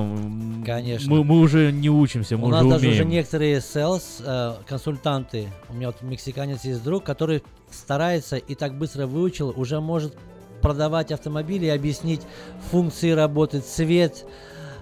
[0.65, 1.11] Конечно.
[1.11, 3.09] Мы, мы уже не учимся, мы У нас уже даже уже умеем.
[3.11, 9.07] некоторые sales, э, консультанты, у меня вот мексиканец есть друг, который старается и так быстро
[9.07, 10.17] выучил, уже может
[10.63, 12.23] продавать автомобили и объяснить
[12.71, 14.25] функции работы, цвет,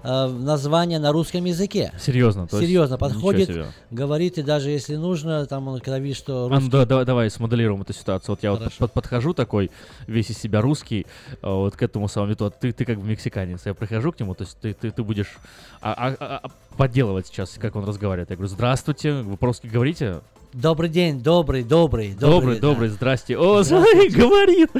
[0.06, 1.92] э, название на русском языке.
[1.98, 2.46] Серьезно?
[2.46, 3.50] то Серьезно, подходит,
[3.90, 7.30] говорит, и даже если нужно, там он, видит, что А, ну, русский- да, давай, давай
[7.30, 8.30] смоделируем эту ситуацию.
[8.34, 8.76] Вот я вот Хорошо.
[8.78, 9.70] под- подхожу такой,
[10.06, 11.06] весь из себя русский,
[11.42, 12.54] а, вот к этому самому методу.
[12.58, 13.66] Ты, ты как бы мексиканец.
[13.66, 15.36] Я прихожу к нему, то есть ты, ты, ты будешь
[15.80, 18.30] а, а- а- а подделывать сейчас, как он разговаривает.
[18.30, 20.20] Я говорю, здравствуйте, вы по-русски говорите?
[20.56, 22.62] Добрый день, добрый, добрый, Добрый, да.
[22.62, 23.36] добрый, здрасте.
[23.36, 24.70] О, смотри, говорит.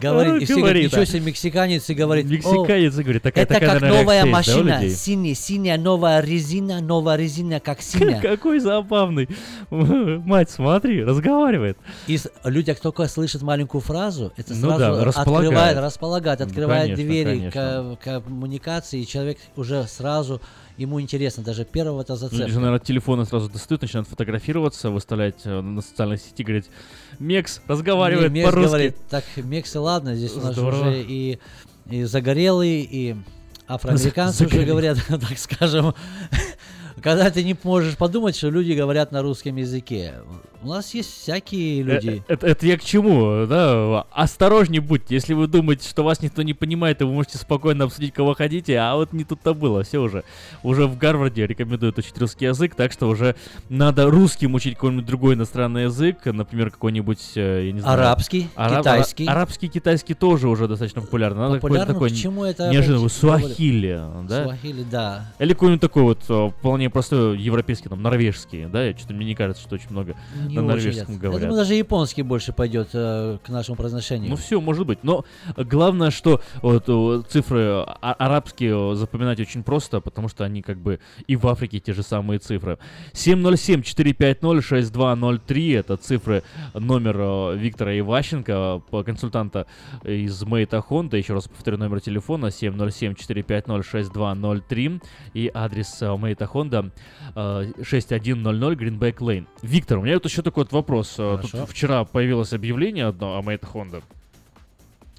[0.00, 3.44] Говорит, О, и все говорит, ничего себе, мексиканец, и говорит, «О, Мексиканец и говорит, такая-
[3.44, 7.60] это такая, как наверное, новая реакция да, машина, людей?» синяя, синяя новая резина, новая резина,
[7.60, 8.22] как синяя.
[8.22, 9.28] Какой забавный.
[9.68, 11.76] Мать, смотри, разговаривает.
[12.06, 15.44] И люди, как только слышат маленькую фразу, это Ну сразу да, располагает.
[15.52, 17.96] открывает, располагает, Ну, открывает конечно, двери конечно.
[17.98, 20.40] к, к коммуникации, и человек уже сразу,
[20.78, 22.54] ему интересно, даже первого это Люди же, зацепка.
[22.54, 26.70] наверное, телефоны сразу достают, начинают фотографироваться, выставлять э, на социальной сети, говорить,
[27.18, 28.68] Мекс разговаривает Мекс по-русски.
[28.68, 30.88] говорит, так, Мексы, ладно, здесь у нас же Здорово.
[30.88, 31.38] уже и,
[31.90, 33.16] и загорелые, и
[33.66, 35.94] афроамериканцы уже говорят, так скажем.
[37.02, 40.14] Когда ты не можешь подумать, что люди говорят на русском языке.
[40.60, 42.22] У нас есть всякие люди.
[42.26, 44.04] Э, Это, это я к чему, да?
[44.10, 45.14] Осторожней будьте.
[45.14, 48.76] Если вы думаете, что вас никто не понимает, то вы можете спокойно обсудить, кого хотите,
[48.78, 49.84] а вот не тут-то было.
[49.84, 50.24] Все уже.
[50.64, 53.36] Уже в Гарварде рекомендуют учить русский язык, так что уже
[53.68, 58.00] надо русским учить какой-нибудь другой иностранный язык, например, какой-нибудь, э, я не знаю...
[58.00, 59.26] Арабский, ара- китайский.
[59.26, 61.42] ара- арабский, китайский тоже уже достаточно популярно.
[61.42, 61.94] Надо какой-то Популярно?
[61.94, 64.44] такой К чему это неожиданный опять суахили, да?
[64.44, 65.32] Суахили, да.
[65.38, 66.50] Или какой-нибудь такой вот э,
[66.88, 68.84] вполне простой европейский, там, норвежский, да?
[68.84, 71.18] Я Что-то мне не кажется, что очень много Не на очень норвежском ясно.
[71.18, 71.42] говорят.
[71.42, 74.30] Я думаю, даже японский больше пойдет э, к нашему произношению.
[74.30, 75.02] Ну все, может быть.
[75.04, 75.24] Но
[75.56, 80.78] главное, что вот э, цифры а- арабские э, запоминать очень просто, потому что они как
[80.78, 82.78] бы и в Африке те же самые цифры.
[83.12, 86.42] 707-450-6203 это цифры
[86.74, 89.66] номер э, Виктора Иващенко, консультанта
[90.04, 91.16] из Maita Honda.
[91.16, 95.02] Еще раз повторю номер телефона 707-450-6203
[95.34, 96.77] и адрес Maita Honda
[97.34, 99.46] э, 6100 Greenback Lane.
[99.62, 101.14] Виктор, у меня вот еще такой вот вопрос.
[101.18, 101.66] Э, Тут Хорошо.
[101.66, 104.02] вчера появилось объявление одно о Maita Honda.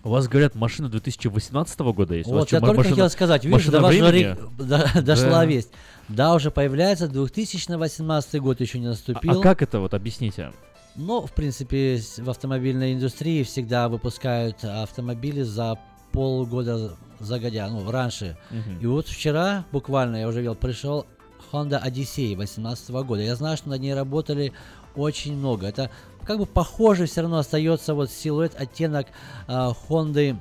[0.01, 2.29] У вас, говорят, машина 2018 года есть.
[2.29, 5.29] У вас Вот, я только машина- хотел сказать, видишь, машина до вас рек- до- дошла
[5.29, 5.45] Да.
[5.45, 5.69] весть.
[6.07, 9.39] Да, уже появляется, 2018 год еще не А, наступил.
[9.39, 10.53] а как это вот, объясните?
[10.95, 15.77] Ну, в принципе, в автомобильной индустрии всегда выпускают автомобили за
[16.13, 18.37] полгода загодя, ну, раньше.
[18.49, 18.79] Мгм.
[18.81, 21.05] И вот вчера, буквально, я уже видел, пришел
[21.51, 23.21] Honda Odyssey 2018 года.
[23.21, 24.53] Я знаю, что над ней работали
[24.95, 25.67] очень много.
[25.67, 25.89] Это
[26.25, 29.07] как бы похоже все равно остается вот силуэт, оттенок
[29.47, 30.37] а, Honda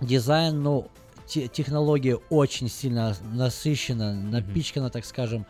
[0.00, 0.88] дизайн, но
[1.26, 5.46] те- технология очень сильно насыщена, напичкана, так скажем.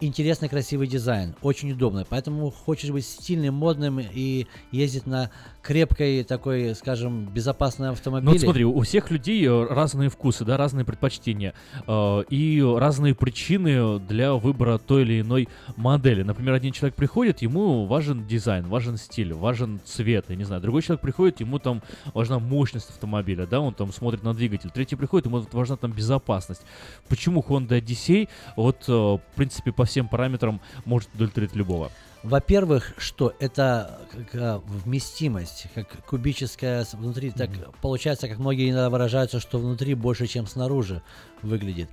[0.00, 2.06] Интересный, красивый дизайн, очень удобно.
[2.08, 8.26] Поэтому хочешь быть стильным, модным и ездить на крепкой такой, скажем, безопасной автомобиле.
[8.26, 11.52] Ну вот смотри, у всех людей э, разные вкусы, да, разные предпочтения
[11.86, 16.22] э, и разные причины для выбора той или иной модели.
[16.22, 20.62] Например, один человек приходит, ему важен дизайн, важен стиль, важен цвет, я не знаю.
[20.62, 21.82] Другой человек приходит, ему там
[22.14, 24.70] важна мощность автомобиля, да, он там смотрит на двигатель.
[24.70, 26.62] Третий приходит, ему важна там безопасность.
[27.08, 31.90] Почему Honda Odyssey, вот, э, в принципе, по всем параметрам может удовлетворить любого?
[32.22, 39.38] Во-первых, что это как, а, вместимость, как кубическая внутри, так получается, как многие иногда выражаются,
[39.40, 41.00] что внутри больше, чем снаружи
[41.42, 41.88] выглядит.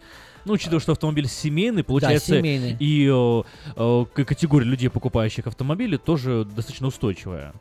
[0.45, 2.75] Ну, учитывая, что автомобиль семейный, получается, семейный.
[2.79, 3.43] и э,
[3.75, 7.53] э, к- категория людей, покупающих автомобили, тоже достаточно устойчивая.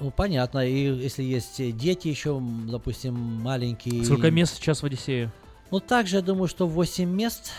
[0.00, 4.04] Ну, понятно, и если есть э, дети еще, допустим, маленькие.
[4.04, 5.30] Сколько мест сейчас в Одиссее?
[5.70, 7.52] Ну, также я думаю, что 8 мест,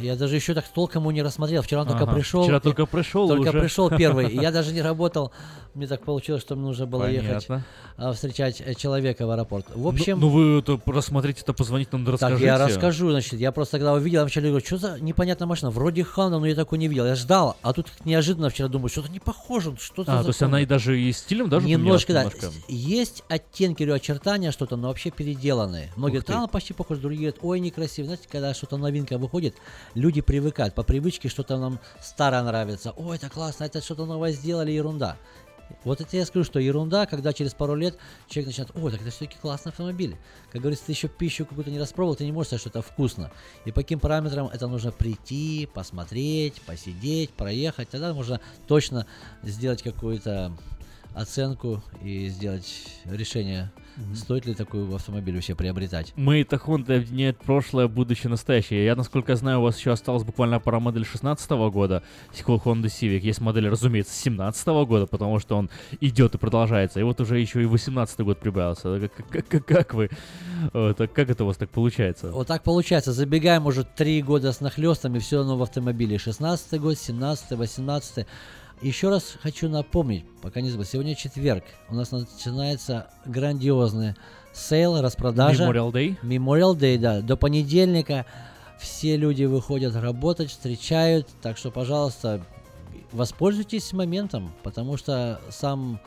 [0.00, 1.62] Я даже еще так толком его не рассмотрел.
[1.62, 2.12] Вчера он только Ага.
[2.14, 2.42] пришел.
[2.42, 3.60] Вчера только пришел, Только уже.
[3.60, 4.34] пришел первый.
[4.34, 5.32] Я даже не работал.
[5.74, 7.64] Мне так получилось, что мне нужно было ехать Понятно.
[7.96, 9.66] а, встречать э, человека в аэропорт.
[9.72, 12.44] В Ну- общем, Ну, вы это рассмотрите, это позвонить нам, да так, расскажите.
[12.46, 16.02] я расскажу, значит, я просто когда увидел, я вначале говорю, что за непонятная машина, вроде
[16.02, 19.20] Хана, но я такой не видел, я ждал, а тут неожиданно вчера думаю, что-то не
[19.20, 20.44] похоже, что-то А, за то есть Honda».
[20.46, 22.24] она и даже и стилем даже Немножко, да.
[22.24, 22.50] немножко?
[22.66, 25.92] Есть оттенки или очертания что-то, но вообще переделанные.
[25.94, 28.06] Многие она почти похожа, другие говорят, ой, некрасиво.
[28.06, 29.54] Знаете, когда что-то новинка выходит,
[29.94, 32.92] люди привыкают по привычке, что-то нам старое нравится.
[32.96, 35.16] Ой, это классно, это что-то новое сделали, ерунда.
[35.84, 37.96] Вот это я скажу, что ерунда, когда через пару лет
[38.28, 40.16] человек начинает, ой, так это все-таки классный автомобиль.
[40.50, 43.30] Как говорится, ты еще пищу какую-то не распробовал, ты не можешь сказать, что это вкусно.
[43.64, 47.88] И по каким параметрам это нужно прийти, посмотреть, посидеть, проехать.
[47.90, 49.06] Тогда можно точно
[49.42, 50.56] сделать какую-то
[51.14, 53.70] оценку и сделать решение,
[54.14, 56.12] стоит ли такой автомобиль вообще приобретать.
[56.16, 58.84] Мы-то Honda объединяет прошлое, будущее, настоящее.
[58.84, 62.02] Я, насколько знаю, у вас еще осталась буквально пара модель 16 года,
[62.32, 63.20] Sequel Honda Civic.
[63.20, 65.68] Есть модель, разумеется, 17 года, потому что он
[66.00, 67.00] идет и продолжается.
[67.00, 69.00] И вот уже еще и 18 год прибавился.
[69.00, 70.10] Как, как- как- как вы?
[70.72, 72.30] так как это у вас так получается?
[72.30, 76.18] Вот так получается, забегаем уже три года с нахлестом, и все равно в автомобиле.
[76.18, 78.26] 16 год, 17 18
[78.82, 84.14] Еще раз хочу напомнить, пока не забыл, сегодня четверг, у нас начинается грандиозный
[84.54, 85.64] sale, распродажа.
[85.64, 86.16] Memorial Day?
[86.22, 87.20] Memorial Day, да.
[87.20, 88.24] До понедельника
[88.78, 92.42] все люди выходят работать, встречают, так что, пожалуйста,
[93.12, 96.00] воспользуйтесь моментом, потому что сам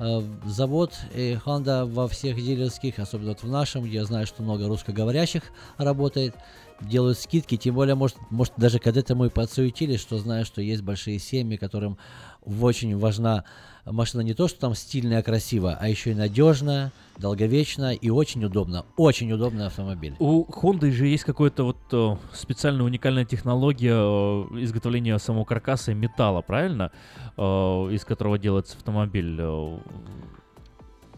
[0.00, 4.42] э, завод и Honda во всех дилерских, особенно вот в нашем, где я знаю, что
[4.42, 5.44] много русскоговорящих
[5.78, 6.34] работает,
[6.80, 10.82] делают скидки, тем более, может, может даже к этому и подсуетились, что знаю, что есть
[10.82, 11.98] большие семьи, которым
[12.44, 13.44] очень важна
[13.84, 18.84] машина не то, что там стильная, красивая, а еще и надежная, долговечная и очень удобно.
[18.96, 20.16] Очень удобный автомобиль.
[20.18, 25.94] У Honda же есть какая-то вот э, специальная уникальная технология э, изготовления самого каркаса и
[25.94, 26.90] металла, правильно?
[27.36, 27.42] Э,
[27.90, 29.40] из которого делается автомобиль.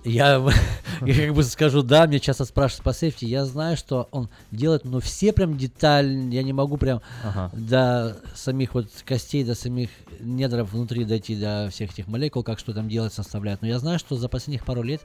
[0.08, 0.44] Я,
[1.02, 4.84] я как бы скажу, да, мне часто спрашивают по сейфти, я знаю, что он делает,
[4.84, 7.50] но все прям деталь, я не могу прям Ага.
[7.54, 9.90] до самих вот костей, до самих
[10.20, 13.62] недров внутри дойти, до всех этих молекул, как что там делать, составляют.
[13.62, 15.02] Но я знаю, что за последних пару лет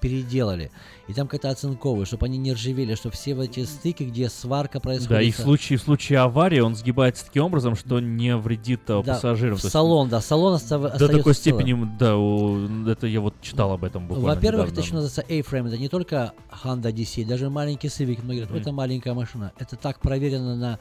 [0.00, 0.70] переделали.
[1.08, 4.80] И там какая-то оцинковая, чтобы они не ржавели, чтобы все вот эти стыки, где сварка
[4.80, 5.08] происходит.
[5.10, 9.02] Да, и в случае, в случае аварии он сгибается таким образом, что не вредит э,
[9.04, 9.56] Да, пассажирам.
[9.56, 11.34] в салон, да, салон До остается такой целым.
[11.34, 15.68] степени, да, у- это я вот читал об этом буквально Во-первых, это еще называется A-Frame.
[15.68, 16.32] Это не только
[16.64, 18.22] Honda Odyssey, даже маленький Civic.
[18.24, 19.52] Многие говорят, это маленькая машина.
[19.58, 20.78] Это так проверено на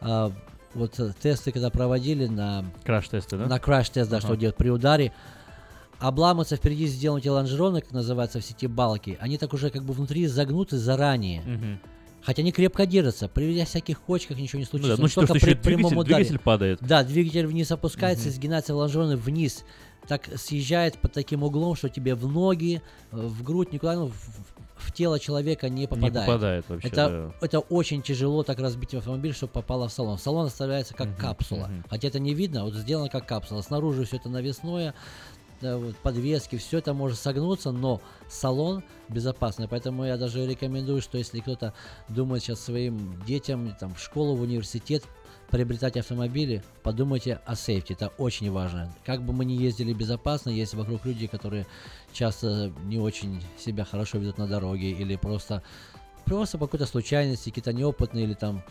[0.00, 0.32] а,
[0.74, 3.46] вот э, тесты, когда проводили на Краш-тесты, да?
[3.46, 4.26] на краш-тест, да, Ага.
[4.26, 5.12] что делать при ударе.
[6.00, 9.18] Обламываются впереди сделаны эти лонжероны, как называется, все эти балки.
[9.20, 11.42] Они так уже как бы внутри загнуты заранее.
[11.42, 11.80] Мгм.
[12.22, 13.28] Хотя они крепко держатся.
[13.28, 14.96] При всяких кочках ничего не Ну случится.
[14.96, 16.24] да, ну учитывая, только что еще при прямом двигатель- ударе.
[16.24, 16.78] двигатель падает.
[16.82, 18.34] Да, двигатель вниз опускается, Мгм.
[18.34, 19.64] сгинается в лонжероны вниз.
[20.08, 22.80] Так съезжает под таким углом, что тебе в ноги,
[23.12, 24.50] в грудь, никуда, ну, в, в-
[24.88, 26.26] в тело человека не попадает.
[26.26, 30.18] попадает вообще, Это, это очень тяжело так разбить автомобиль, чтобы попало в салон.
[30.18, 31.70] Салон оставляется как капсула.
[31.90, 33.60] Хотя это не видно, вот сделано как капсула.
[33.60, 34.94] Снаружи все это навесное,
[35.60, 39.68] да, вот, подвески, все это может согнуться, но салон безопасный.
[39.68, 41.74] Поэтому я даже рекомендую, что если кто-то
[42.08, 45.04] думает сейчас своим детям там, в школу, в университет
[45.50, 48.94] приобретать автомобили, подумайте о сейфте, это очень важно.
[49.04, 51.66] Как бы мы ни ездили безопасно, есть вокруг люди, которые
[52.12, 55.62] часто не очень себя хорошо ведут на дороге или просто,
[56.24, 58.62] просто по какой-то случайности, какие-то неопытные или там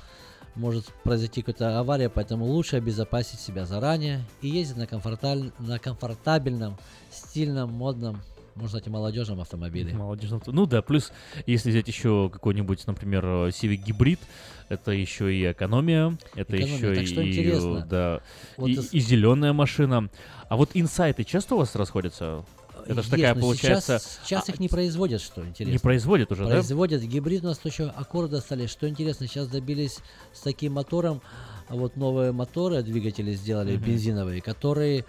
[0.60, 6.78] может произойти какая-то авария, поэтому лучше обезопасить себя заранее и ездить на, комфорталь- на комфортабельном,
[7.12, 8.22] стильном, модном,
[8.56, 9.94] можно сказать, и молодежном автомобиле.
[9.94, 10.42] Молодежном.
[10.48, 11.12] Ну да, плюс,
[11.46, 14.20] если взять еще какой-нибудь, например, Civic гибрид,
[14.68, 16.76] это еще и экономия, это Экономия.
[16.92, 17.86] еще Так что и, интересно.
[17.90, 18.22] да,
[18.58, 20.10] Вот и, из- зеленая машина.
[20.50, 22.44] А вот инсайты часто у вас расходятся?
[22.92, 24.00] Это же такая получается.
[24.00, 25.72] Сейчас, сейчас а, их не производят, что интересно.
[25.74, 26.50] Не производят уже, да?
[26.52, 27.02] Производят.
[27.04, 28.70] Гибрид у нас еще аккорды остались.
[28.70, 30.00] Что интересно, сейчас добились
[30.34, 31.22] с таким мотором,
[31.70, 33.86] вот новые моторы, двигатели сделали Мгм.
[33.86, 35.06] бензиновые, которые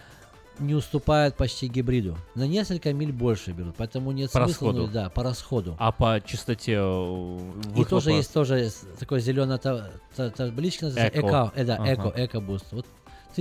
[0.59, 2.19] не уступают почти гибриду.
[2.35, 4.67] На несколько миль больше берут, поэтому нет По смысла.
[4.67, 4.93] ну, расходу.
[4.93, 5.77] да, по расходу.
[5.79, 7.89] А по частоте э, И выхлопа?
[7.89, 11.27] тоже есть тоже такой зеленая та- та- табличка, называется Эко.
[11.29, 11.53] Эко.
[11.57, 11.93] э, да, Ага.
[11.95, 12.67] Эко, Эко Буст.
[12.73, 12.85] Вот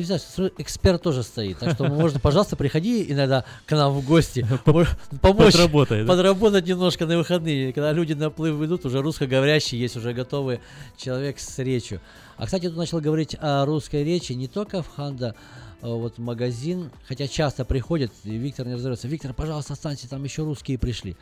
[0.01, 4.45] ты знаешь, эксперт тоже стоит, так что можно, пожалуйста, приходи иногда к нам в гости,
[4.63, 4.87] помочь,
[5.21, 7.73] Подработай, подработать немножко на выходные.
[7.73, 10.59] Когда люди на плыв идут, уже русскоговорящие есть, уже готовый
[10.97, 12.01] человек с речью.
[12.37, 15.35] А, кстати, тут начал говорить о русской речи не только в Ханда,
[15.81, 19.07] а вот магазин, хотя часто приходят, и Виктор не разорвется.
[19.07, 21.15] Виктор, пожалуйста, останься, там еще русские пришли.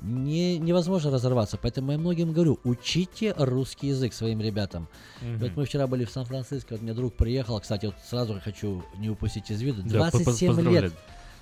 [0.00, 1.58] Не, невозможно разорваться.
[1.60, 4.88] Поэтому я многим говорю, учите русский язык своим ребятам.
[5.20, 5.38] Мгм.
[5.38, 9.10] Вот мы вчера были в Сан-Франциско, вот мне друг приехал, кстати, вот сразу хочу не
[9.10, 9.82] упустить из виду.
[9.84, 10.84] Да, по- 27 поздравляю.
[10.84, 10.92] лет.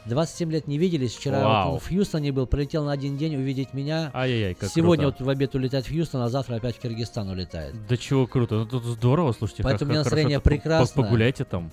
[0.07, 1.15] 27 лет не виделись.
[1.15, 1.67] Вчера Вау.
[1.67, 4.11] вот он в Хьюстоне был, прилетел на один день увидеть меня.
[4.15, 5.19] Ай-яй-яй, как Сегодня круто.
[5.25, 7.75] вот в обед улетает в Хьюстон, а завтра опять в Киргизстан улетает.
[7.87, 9.63] Да чего круто, ну тут здорово, слушайте.
[9.63, 11.05] Поэтому у меня настроение прекрасное.
[11.05, 11.71] Погуляйте там,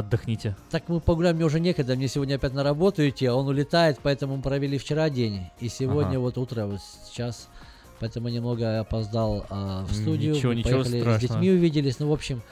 [0.00, 0.56] отдохните.
[0.70, 3.98] Так мы погуляем, мне уже некогда, мне сегодня опять на работу идти, а он улетает,
[4.02, 6.20] поэтому мы провели вчера день, и сегодня Ага.
[6.20, 7.48] вот утро, вот сейчас,
[7.98, 11.20] поэтому немного опоздал а, в студию, ничего, ничего поехали с страшного.
[11.20, 12.42] детьми увиделись, ну, в общем,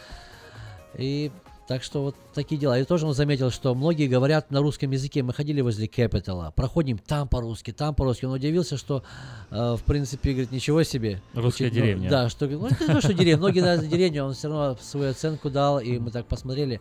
[0.95, 1.31] и
[1.69, 2.79] так что вот такие дела.
[2.79, 5.23] И тоже он заметил, что многие говорят на русском языке.
[5.23, 8.25] Мы ходили возле Capital, проходим там по-русски, там по-русски.
[8.25, 9.03] Он удивился, что,
[9.51, 11.21] э, в принципе, говорит, ничего себе.
[11.35, 12.09] Русская Учить, ну, деревня.
[12.09, 15.51] да, что, ну, не то, что деревня, многие даже деревня, он все равно свою оценку
[15.51, 16.81] дал, и мы так посмотрели.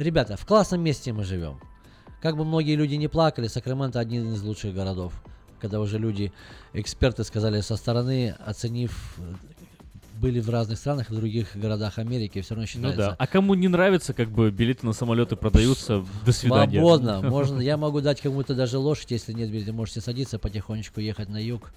[0.00, 1.60] Ребята, в классном месте мы живем.
[2.22, 5.12] Как бы многие люди не плакали, Сакраменто один из лучших городов.
[5.60, 6.32] Когда уже люди,
[6.72, 9.18] эксперты сказали со стороны, оценив,
[10.18, 12.96] были в разных странах, в других городах Америки, все равно Ну считается.
[13.10, 13.16] да.
[13.18, 16.78] А кому не нравится, как бы билеты на самолеты продаются, до свидания.
[16.80, 17.20] Свободно.
[17.20, 19.74] Можно, я могу дать кому-то даже лошадь, если нет билета.
[19.74, 21.74] Можете садиться потихонечку, ехать на юг,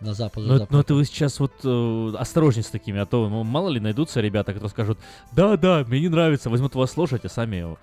[0.00, 0.44] на запад.
[0.44, 0.70] Но, запад.
[0.70, 4.20] но это вы сейчас вот э, осторожней с такими, а то ну, мало ли найдутся
[4.20, 4.98] ребята, которые скажут,
[5.32, 7.76] да, да, мне не нравится, возьмут вас лошадь, а сами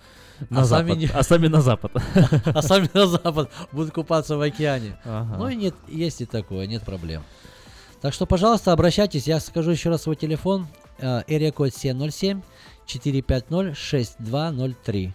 [0.50, 0.88] на А запад.
[0.88, 1.92] сами не- А сами на запад.
[2.46, 4.98] А сами на запад будут купаться в океане.
[5.06, 7.24] Ну и нет, есть и такое, нет проблем.
[8.02, 9.28] Так что, пожалуйста, обращайтесь.
[9.28, 10.68] Я скажу еще раз свой телефон.
[11.00, 12.42] Э, Area код 707
[12.86, 15.14] 450 6203.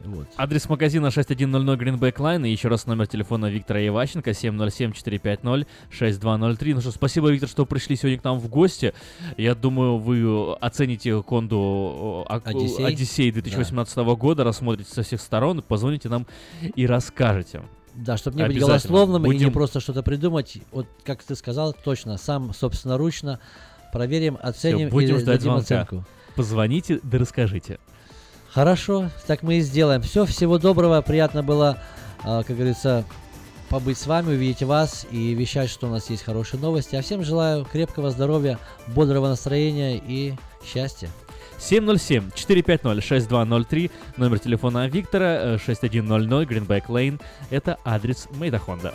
[0.00, 0.26] Вот.
[0.36, 6.74] Адрес магазина 6100 Greenback Line и еще раз номер телефона Виктора Иващенко 707-450-6203.
[6.74, 8.94] Ну что, спасибо, Виктор, что пришли сегодня к нам в гости.
[9.36, 12.86] Я думаю, вы оцените Honda э, Одиссей.
[12.86, 16.26] Одиссей 2018 года, рассмотрите со всех сторон, позвоните нам
[16.74, 17.62] и расскажете.
[17.94, 20.58] Да, чтобы не быть голословным и не Будем- просто что-то придумать.
[20.72, 23.38] Вот как ты сказал, точно, сам собственноручно
[23.92, 25.82] проверим, оценим Всё, будем и ждать дадим звонка.
[25.82, 26.04] оценку.
[26.34, 27.78] Позвоните, да расскажите.
[28.54, 30.00] Хорошо, так мы и сделаем.
[30.02, 31.82] Все, всего доброго, приятно было,
[32.22, 33.04] а, как говорится,
[33.68, 36.94] побыть с вами, увидеть вас и вещать, что у нас есть хорошие новости.
[36.94, 40.34] А всем желаю крепкого здоровья, бодрого настроения и
[40.64, 41.10] счастья.
[41.58, 48.94] 707-450-6203, номер телефона Виктора, э, 6100 Greenback Lane, это адрес Мейда Honda.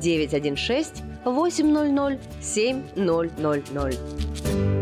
[0.00, 4.81] 916 800 7000.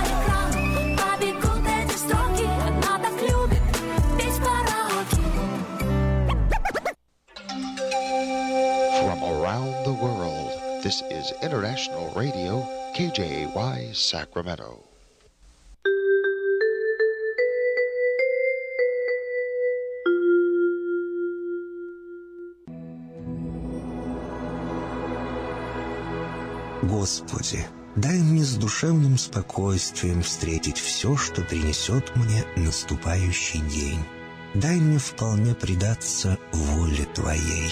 [9.41, 10.51] Around the world,
[10.83, 12.63] this is International Radio,
[12.95, 14.83] KJY Sacramento.
[26.83, 27.65] Господи,
[27.95, 34.03] дай мне с душевным спокойствием встретить все, что принесет мне наступающий день.
[34.53, 37.71] Дай мне вполне предаться воле Твоей.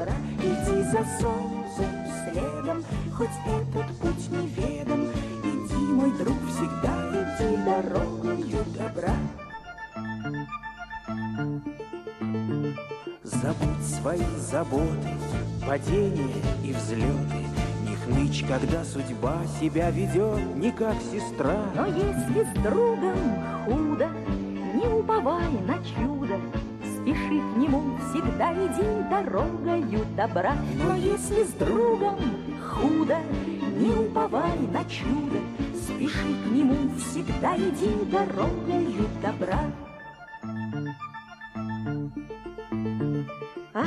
[0.00, 1.90] Добра, иди за солнцем
[2.24, 2.84] следом,
[3.16, 5.08] хоть этот путь неведом,
[5.44, 9.14] иди, мой друг, всегда иди дорогою добра.
[13.22, 15.08] Забудь свои заботы,
[15.66, 17.46] падения и взлеты,
[17.84, 21.64] Не хнычь, когда судьба себя ведет не как сестра.
[21.74, 23.16] Но если с другом
[23.64, 24.08] худо,
[24.74, 26.09] не уповай на нему,
[28.10, 30.56] всегда иди дорогою добра.
[30.76, 32.18] Но если с другом
[32.68, 33.16] худо,
[33.76, 35.38] не уповай на чудо,
[35.74, 39.60] Спеши к нему, всегда иди дорогою добра.
[43.72, 43.86] Ах,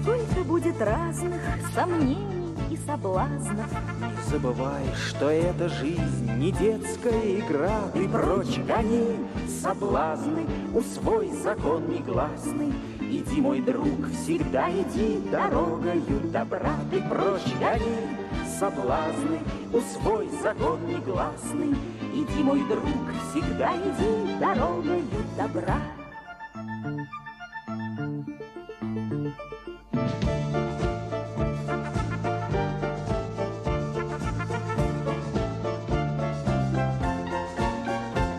[0.00, 1.40] сколько будет разных
[1.74, 3.70] сомнений и соблазнов.
[4.00, 7.80] Не забывай, что эта жизнь не детская игра.
[7.92, 9.16] Ты прочь гони
[9.62, 12.72] соблазны, усвой закон негласный.
[13.24, 16.02] Иди, мой друг, всегда иди дорогою
[16.32, 16.74] добра.
[16.90, 18.16] Ты прочь гони
[18.58, 19.38] соблазны,
[19.72, 21.72] усвой закон негласный.
[22.12, 22.84] Иди, мой друг,
[23.30, 25.04] всегда иди дорогою
[25.36, 25.78] добра.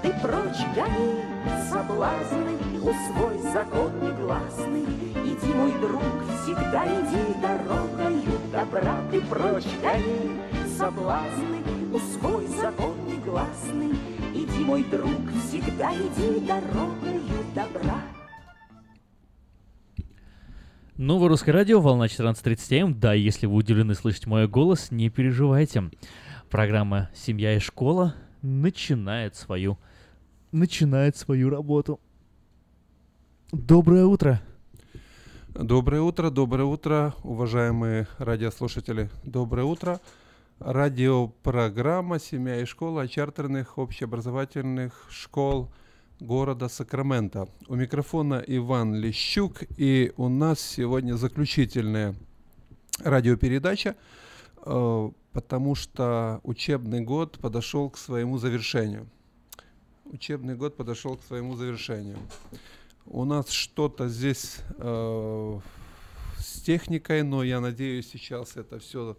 [0.01, 1.23] Ты прочь гони
[1.69, 4.02] соблазны, усвой закон
[4.33, 4.83] негласный.
[5.25, 6.03] Иди, мой друг,
[6.41, 9.01] всегда иди дорогою добра.
[9.11, 10.31] Ты прочь гони
[10.77, 11.59] соблазны,
[11.93, 13.91] усвой закон негласный.
[14.33, 17.21] Иди, мой друг, всегда иди дорогою
[17.53, 18.01] добра.
[20.95, 22.99] Новое русское радио, волна 14.30 М.
[22.99, 25.91] Да, если вы удивлены слышать мой голос, не переживайте.
[26.49, 29.79] Программа «Семья и школа» начинает свою,
[30.51, 31.99] начинает свою работу.
[33.53, 34.41] Доброе утро.
[35.49, 39.11] Доброе утро, доброе утро, уважаемые радиослушатели.
[39.23, 40.01] Доброе утро.
[40.57, 45.71] Радиопрограмма «Семья и школа» чартерных общеобразовательных школ
[46.19, 47.47] города Сакраменто.
[47.67, 52.15] У микрофона Иван Лещук, и у нас сегодня заключительная
[53.03, 53.95] радиопередача,
[54.65, 59.07] э, потому что учебный год подошел к своему завершению.
[60.05, 62.17] Учебный год подошел к своему завершению.
[63.05, 65.59] У нас что-то здесь э,
[66.37, 69.17] с техникой, но я надеюсь, сейчас это все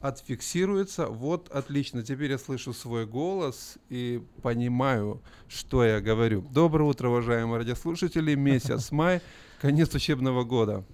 [0.00, 1.06] отфиксируется.
[1.06, 2.02] Вот, отлично.
[2.02, 6.42] Теперь я слышу свой голос и понимаю, что я говорю.
[6.50, 8.34] Доброе утро, уважаемые радиослушатели.
[8.34, 9.20] Месяц май,
[9.60, 10.84] конец учебного года.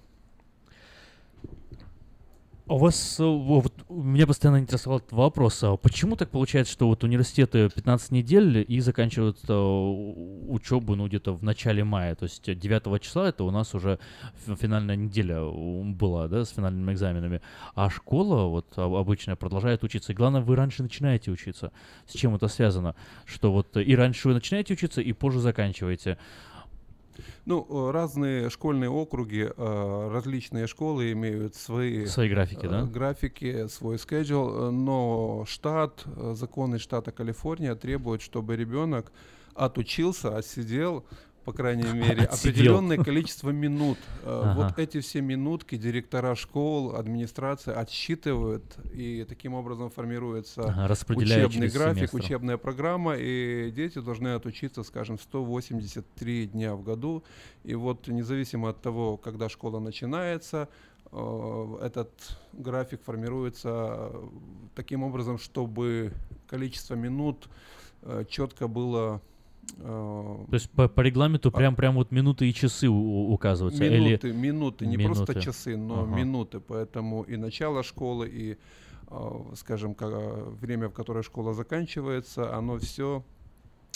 [2.69, 6.87] А У вас, э, вот, меня постоянно интересовал этот вопрос, а почему так получается, что
[6.87, 12.43] вот университеты 15 недель и заканчивают э, учебу, ну, где-то в начале мая, то есть
[12.43, 13.99] 9 числа это у нас уже
[14.45, 17.41] фи- финальная неделя была, да, с финальными экзаменами,
[17.73, 21.71] а школа вот об- обычная продолжает учиться, и главное, вы раньше начинаете учиться.
[22.05, 22.95] С чем это связано?
[23.25, 26.17] Что вот и раньше вы начинаете учиться, и позже заканчиваете.
[27.45, 32.83] Ну, э, разные школьные округи, э, различные школы имеют свои, Свои графики, э, да?
[32.83, 33.97] графики, свой
[34.49, 36.03] э, но штат,
[36.33, 39.11] законы штата Калифорния требуют, чтобы ребенок
[39.53, 41.05] отучился, отсидел,
[41.47, 43.97] по крайней мере, определенное количество минут.
[44.23, 44.53] Э, Ага.
[44.59, 52.09] Вот эти все минутки директора школ, администрация отсчитывают, и таким образом формируется Ага, учебный график,
[52.09, 52.17] семестр.
[52.17, 57.23] учебная программа, и дети должны отучиться, скажем, 183 дня в году.
[57.63, 60.67] И вот независимо от того, когда школа начинается,
[61.13, 62.11] э, этот
[62.51, 63.69] график формируется
[64.11, 64.27] э,
[64.75, 66.11] таким образом, чтобы
[66.49, 67.47] количество минут
[68.29, 69.21] четко было
[69.77, 73.83] То есть по, по регламенту прям, прям вот минуты и часы у- указываются?
[73.83, 74.35] Минуты, или...
[74.35, 75.41] минуты, не просто Минуты.
[75.41, 76.15] часы, но Ага.
[76.15, 76.59] минуты.
[76.59, 78.57] Поэтому и начало школы, и,
[79.09, 83.23] э, скажем, ка- время, в которое школа заканчивается, оно все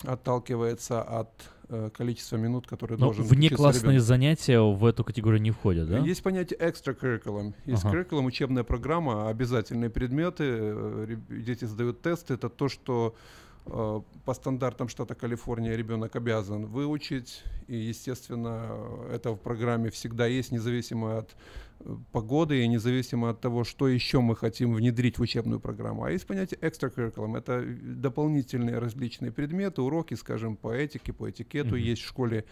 [0.05, 1.29] отталкивается от
[1.69, 4.03] э, количества минут, которые Но должен учиться внеклассные ребенок.
[4.03, 5.99] занятия в эту категорию не входят, да?
[5.99, 7.53] Есть понятие extra curriculum.
[7.65, 7.97] Есть Ага.
[7.99, 10.43] curriculum, учебная программа, обязательные предметы.
[10.47, 12.33] э, Дети сдают тесты.
[12.33, 17.43] Это то, что э, по стандартам штата Калифорния ребенок обязан выучить.
[17.67, 18.67] И, естественно,
[19.09, 21.35] э, это в программе всегда есть, независимо от
[21.79, 26.03] э, погоды и независимо от того, что еще мы хотим внедрить в учебную программу.
[26.03, 27.37] А есть понятие extra curriculum.
[27.37, 31.75] Это э, дополнительные различные предметы, уроки, скажем, по этике, по этикету.
[31.75, 31.77] Мгм.
[31.77, 32.45] Есть в школе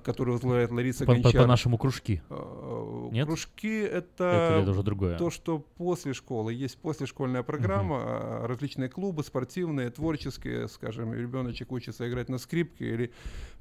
[0.00, 1.42] которую возглавляет Лариса По- по- Гончар.
[1.42, 2.22] по-нашему кружки.
[2.30, 3.26] Э, Нет?
[3.26, 5.16] Кружки Это это, уже другое?
[5.18, 6.52] то, что после школы.
[6.52, 13.12] Есть послешкольная программа, а, различные клубы спортивные, творческие, скажем, ребеночек учится играть на скрипке или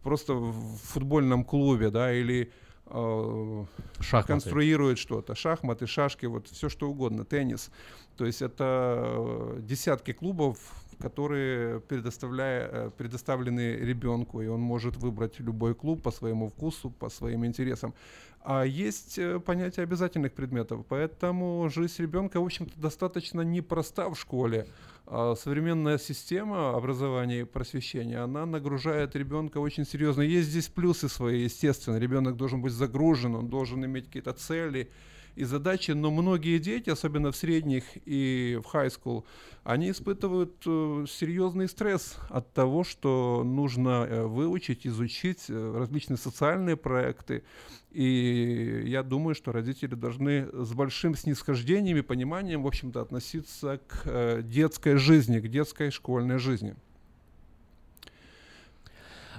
[0.02, 2.52] просто в футбольном клубе, да, или
[2.88, 3.66] э,
[4.00, 4.28] Шахматы.
[4.28, 5.36] конструирует что-то.
[5.36, 7.72] Шахматы, шашки, вот все что угодно, теннис.
[8.18, 10.58] То есть это э, десятки клубов,
[11.04, 17.46] которые э, предоставлены ребенку, и он может выбрать любой клуб по своему вкусу, по своим
[17.46, 17.94] интересам.
[18.40, 24.66] А есть э, понятие обязательных предметов, поэтому жизнь ребенка, в общем-то, достаточно непроста в школе.
[25.06, 30.22] А современная система образования и просвещения, она нагружает ребенка очень серьезно.
[30.22, 32.00] Есть здесь плюсы свои, естественно.
[32.00, 34.90] Ребенок должен быть загружен, он должен иметь какие-то цели
[35.36, 39.24] и задачи, но многие дети, особенно в средних и в high school,
[39.64, 46.78] они испытывают э, серьезный стресс от того, что нужно э, выучить, изучить э, различные социальные
[46.78, 47.44] проекты.
[47.92, 54.42] И я думаю, что родители должны с большим снисхождением и пониманием, в общем-то, относиться к
[54.42, 56.76] детской жизни, к детской школьной жизни.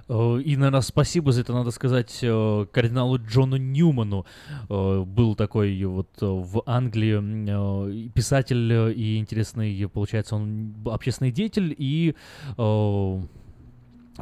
[0.09, 4.27] Э, И, наверное, спасибо за это надо сказать э, кардиналу Джону Ньюману.
[4.69, 12.15] Э, Был такой вот в Англии писатель и интересный, получается, он общественный деятель и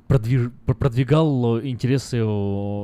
[0.08, 2.18] продвиж- пр- продвигал интересы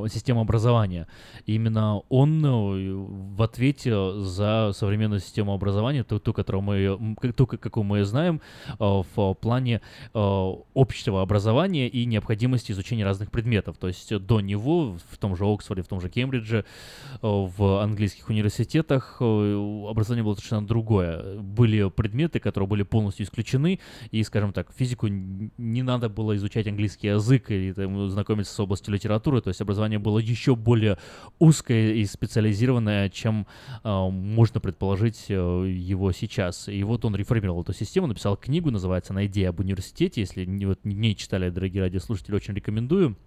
[0.09, 1.07] системы образования.
[1.45, 2.93] И именно он э,
[3.35, 8.41] в ответе за современную систему образования, ту, ту которую мы, ту, как- какую мы знаем,
[8.67, 9.81] э, в плане
[10.13, 13.77] э, общего образования и необходимости изучения разных предметов.
[13.77, 16.65] То есть до него в том же Оксфорде, в том же Кембридже,
[17.21, 21.39] в английских университетах образование было совершенно другое.
[21.39, 23.79] Были предметы, которые были полностью исключены,
[24.11, 28.93] и, скажем так, физику не надо было изучать английский язык или там, знакомиться с областью
[28.93, 30.97] литературы, то есть образование было еще более
[31.39, 33.47] узкое и специализированное, чем
[33.83, 36.67] э, можно предположить э, его сейчас.
[36.67, 40.21] И вот он реформировал эту систему, написал книгу, называется она «Идея об университете».
[40.21, 43.17] Если не, вот, не читали, дорогие радиослушатели, очень рекомендую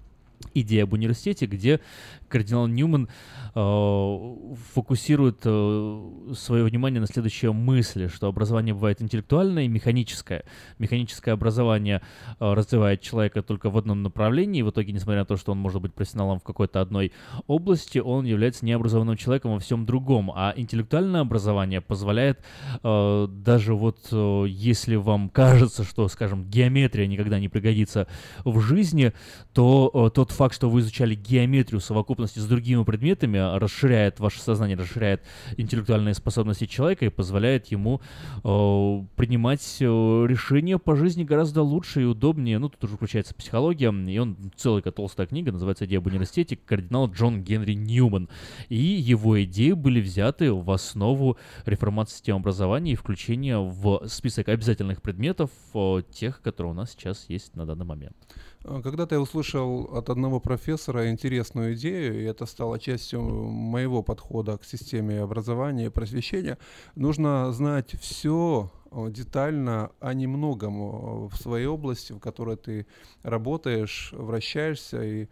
[0.55, 1.81] идея об университете, где
[2.29, 3.09] кардинал Ньюман
[3.55, 4.35] э,
[4.75, 10.45] фокусирует э, свое внимание на следующей мысли, что образование бывает интеллектуальное и механическое.
[10.79, 12.03] Механическое образование
[12.41, 15.59] э, развивает человека только в одном направлении, и в итоге, несмотря на то, что он
[15.59, 17.13] может быть профессионалом в какой-то одной
[17.47, 20.33] области, он является необразованным человеком во всем другом.
[20.35, 22.41] А интеллектуальное образование позволяет
[22.83, 28.07] э, даже вот э, если вам кажется, что, скажем, геометрия никогда не пригодится
[28.45, 29.13] в жизни,
[29.53, 34.41] то э, тот факт, что вы изучали геометрию в совокупности с другими предметами, расширяет ваше
[34.41, 35.23] сознание, расширяет
[35.57, 38.01] интеллектуальные способности человека и позволяет ему
[38.43, 42.59] э, принимать э, решения по жизни гораздо лучше и удобнее.
[42.59, 47.11] Ну, тут уже включается психология, и он целая толстая книга, называется «Идея об университете», кардинал
[47.11, 48.29] Джон Генри Ньюман.
[48.69, 51.37] И его идеи были взяты в основу
[51.67, 57.27] реформации системы образования и включения в список обязательных предметов э, тех, которые у нас сейчас
[57.29, 58.17] есть на данный момент.
[58.65, 64.59] А, Когда-то я услышал от одного профессора интересную идею, и это стало частью моего подхода
[64.59, 66.59] к системе образования и просвещения.
[66.95, 68.71] Нужно знать все
[69.09, 72.87] детально о немногом о, в своей области, в которой ты
[73.23, 75.29] работаешь, вращаешься, и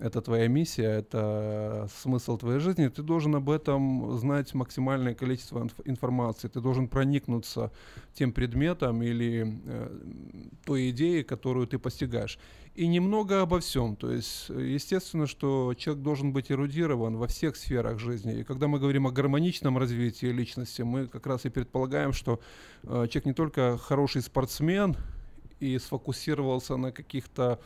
[0.00, 2.88] это твоя миссия, это смысл твоей жизни.
[2.88, 6.48] Ты должен об этом знать максимальное количество инф- информации.
[6.48, 7.70] Ты должен проникнуться
[8.12, 9.98] тем предметом или э,
[10.64, 12.40] той идеей, которую ты постигаешь.
[12.74, 13.94] И немного обо всем.
[13.94, 18.40] То есть, э, естественно, что человек должен быть эрудирован во всех сферах жизни.
[18.40, 22.40] И когда мы говорим о гармоничном развитии личности, мы как раз и предполагаем, что
[22.82, 24.96] э, человек не только хороший спортсмен
[25.60, 27.60] и сфокусировался на каких-то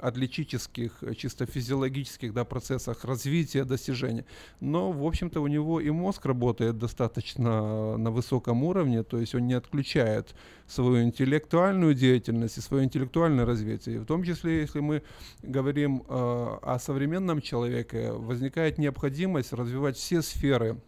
[0.00, 4.24] атлетических, э, чисто физиологических да, процессах развития, достижения.
[4.60, 9.46] Но, в общем-то, у него и мозг работает достаточно на высоком уровне, то есть он
[9.46, 10.34] не отключает
[10.66, 14.00] свою интеллектуальную деятельность и свое интеллектуальное развитие.
[14.00, 15.02] В том числе, если мы
[15.42, 20.78] говорим э, о современном человеке, возникает необходимость развивать все сферы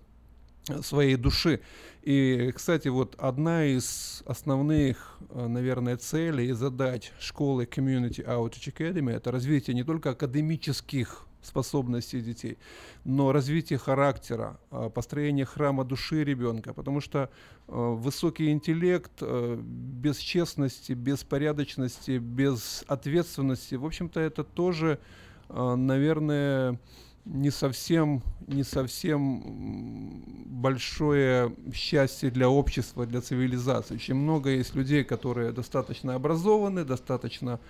[0.83, 1.61] своей души.
[2.03, 9.11] И, кстати, вот одна из основных, э, наверное, целей и задач школы Community Outreach Academy–
[9.17, 12.59] это развитие не только академических способностей детей,
[13.05, 17.29] но развитие характера, э, построение храма души ребенка, потому что
[17.67, 25.01] э, высокий интеллект без честности, без порядочности, без ответственности, в общем-то, это тоже,
[25.49, 26.79] наверное,
[27.27, 33.97] не совсем, не совсем большое счастье для общества, для цивилизации.
[33.97, 37.61] Очень много есть людей, которые достаточно образованы, достаточно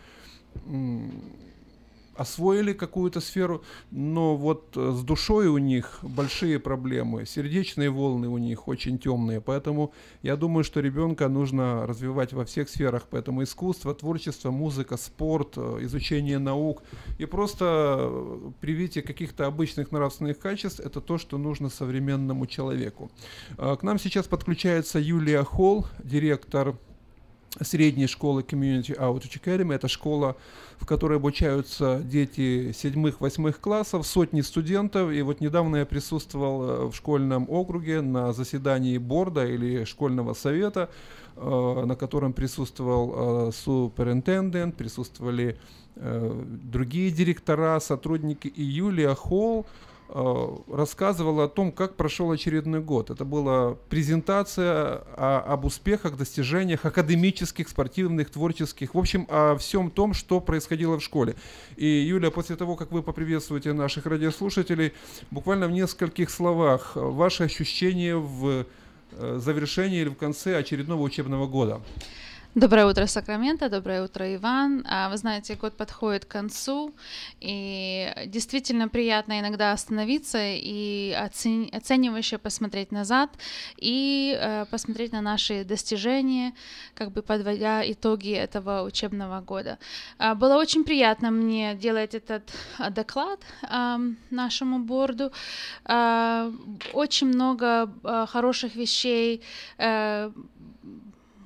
[2.17, 8.39] освоили какую-то сферу, но вот э, с душой у них большие проблемы, сердечные волны у
[8.39, 13.95] них очень темные, поэтому я думаю, что ребенка нужно развивать во всех сферах, поэтому искусство,
[13.95, 16.83] творчество, музыка, спорт, э, изучение наук
[17.19, 23.11] и просто э, привитие каких-то обычных нравственных качеств– это то, что нужно современному человеку.
[23.57, 26.77] К нам сейчас подключается Юлия Холл, директор
[27.63, 29.75] средней школы Community Outreach Academy.
[29.75, 30.37] Это школа,
[30.79, 35.11] в которой обучаются дети седьмых, восьмых классов, сотни студентов.
[35.13, 40.91] И вот недавно я присутствовал э, в школьном округе на заседании борда или школьного совета,
[41.37, 45.59] э, на котором присутствовал э, суперинтендент, присутствовали
[45.97, 48.49] другие директора, сотрудники.
[48.49, 49.65] И Юлия Холл,
[50.09, 53.11] рассказывала о том, как прошел очередной год.
[53.11, 60.15] Это была презентация о- об успехах, достижениях академических, спортивных, творческих, в общем, о всем том,
[60.15, 61.35] что происходило в школе.
[61.77, 64.93] И, Юля, после того, как вы поприветствуете наших радиослушателей,
[65.31, 68.67] буквально в нескольких словах, э, ваши ощущения в
[69.13, 71.81] э, завершении или в конце очередного учебного года.
[72.57, 74.83] Доброе утро, Сакраменто, доброе утро, Иван.
[74.89, 76.95] А, Вы знаете, год подходит к концу,
[77.39, 83.29] и действительно приятно иногда остановиться и оцени- оценивающе посмотреть назад
[83.77, 86.55] и э, посмотреть на наши достижения,
[86.95, 89.79] как бы подводя итоги этого учебного года.
[90.17, 93.41] А, Было очень приятно мне делать этот а, доклад
[94.31, 95.31] нашему борду.
[95.85, 96.51] А,
[96.95, 99.43] Очень много а, хороших вещей
[99.77, 100.31] э,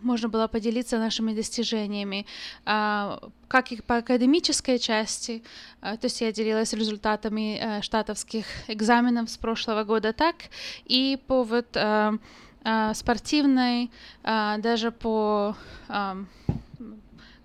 [0.02, 2.26] можно было поделиться нашими достижениями,
[2.64, 3.18] а,
[3.48, 5.42] как и по академической части,
[5.80, 10.36] а, то есть я делилась результатами э, штатовских экзаменов с прошлого года, так
[10.84, 12.14] и по вот а,
[12.92, 13.90] спортивной,
[14.22, 15.56] даже по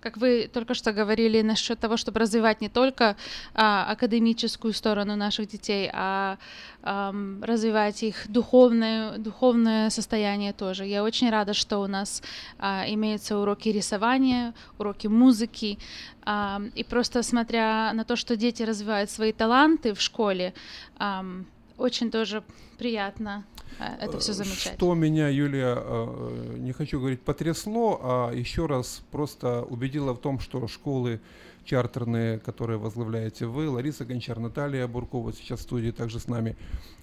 [0.06, 3.16] как вы только что говорили насчет того, чтобы развивать не только
[3.54, 6.38] а, академическую сторону наших детей, а
[6.82, 10.86] ам, развивать их духовное, духовное состояние тоже.
[10.86, 12.22] Я очень рада, что у нас
[12.58, 15.76] а, имеются уроки рисования, уроки музыки,
[16.24, 20.54] а, и просто смотря на то, что дети развивают свои таланты в школе,
[20.98, 21.46] ам,
[21.78, 22.42] очень тоже
[22.78, 23.44] приятно
[23.78, 24.74] а, это все замечать.
[24.74, 30.40] Что меня, Юлия, э, не хочу говорить потрясло, а еще раз просто убедило в том,
[30.40, 31.20] что школы
[31.64, 36.56] чартерные, которые возглавляете вы, Лариса Гончар, Наталья Буркова сейчас в студии также с нами,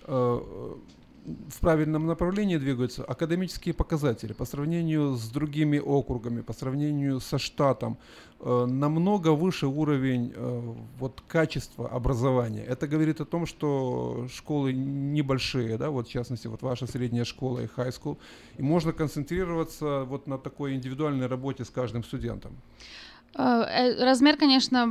[0.05, 0.75] э,
[1.25, 3.03] в правильном направлении двигаются.
[3.03, 7.97] Академические показатели по сравнению с другими округами, по сравнению со штатом,
[8.39, 12.63] э, намного выше уровень э, вот, качества образования.
[12.63, 17.59] Это говорит о том, что школы небольшие, да, вот в частности вот ваша средняя школа
[17.59, 18.17] и high school,
[18.57, 22.51] и можно концентрироваться вот на такой индивидуальной работе с каждым студентом.
[23.35, 24.83] Э, э, Размер, конечно,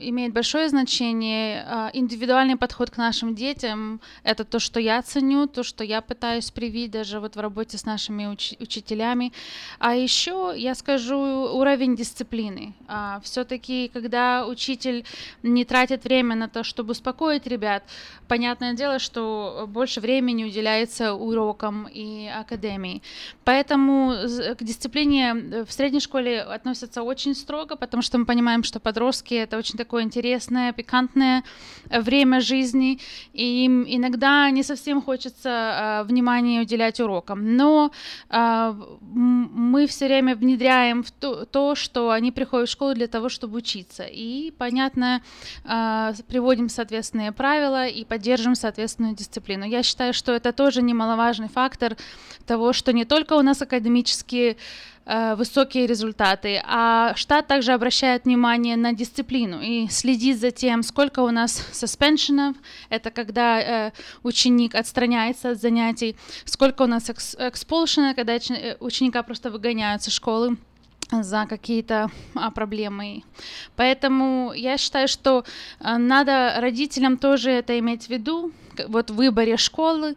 [0.00, 1.64] имеет большое значение.
[1.66, 6.50] А, Индивидуальный подход к нашим детям— это то, что я ценю, то, что я пытаюсь
[6.50, 9.32] привить даже вот в работе с нашими уч- учителями.
[9.78, 12.74] А еще я скажу уровень дисциплины.
[13.22, 15.04] Все-таки, когда учитель
[15.42, 17.82] не тратит время на то, чтобы успокоить ребят,
[18.28, 23.02] понятное дело, что больше времени уделяется урокам и академии.
[23.44, 24.14] Поэтому
[24.58, 29.34] к дисциплине э, в средней школе относятся очень строго, потому что мы понимаем, что подростки
[29.34, 31.42] это очень такое интересное, пикантное
[31.88, 33.00] э, время жизни,
[33.32, 37.56] и им иногда не совсем хочется э, внимания уделять урокам.
[37.56, 37.90] Но
[38.28, 43.28] э, мы все время внедряем в то, то, что они приходят в школу для того,
[43.28, 44.04] чтобы учиться.
[44.04, 45.22] И, понятно,
[46.28, 49.64] приводим соответственные правила и поддерживаем соответственную дисциплину.
[49.64, 51.96] Я считаю, что это тоже немаловажный фактор
[52.46, 54.56] того, что не только у нас академические
[55.06, 61.30] высокие результаты, а штат также обращает внимание на дисциплину и следит за тем, сколько у
[61.30, 62.56] нас суспеншенов,
[62.88, 63.92] это когда э,
[64.24, 70.56] ученик отстраняется от занятий, сколько у нас экспулшена, когда э, ученика просто выгоняют со школы
[71.10, 73.22] за какие-то а, проблемы.
[73.76, 75.44] Поэтому я считаю, что
[75.78, 78.52] а, надо родителям тоже это иметь в виду,
[78.88, 80.16] вот выборе школы,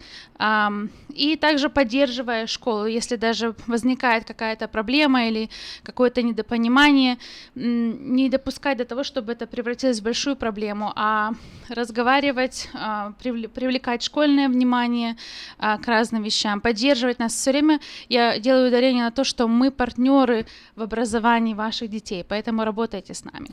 [1.10, 5.50] и также поддерживая школу, если даже возникает какая-то проблема или
[5.84, 7.18] какое-то недопонимание,
[7.56, 11.32] не допускать до того, чтобы это превратилось в большую проблему, а
[11.68, 15.18] разговаривать, а, привле- привлекать школьное внимание
[15.58, 17.34] а, к разным вещам, поддерживать нас.
[17.34, 20.46] Все время я делаю ударение на то, что мы партнеры
[20.76, 23.50] в образовании ваших детей, поэтому работайте с нами.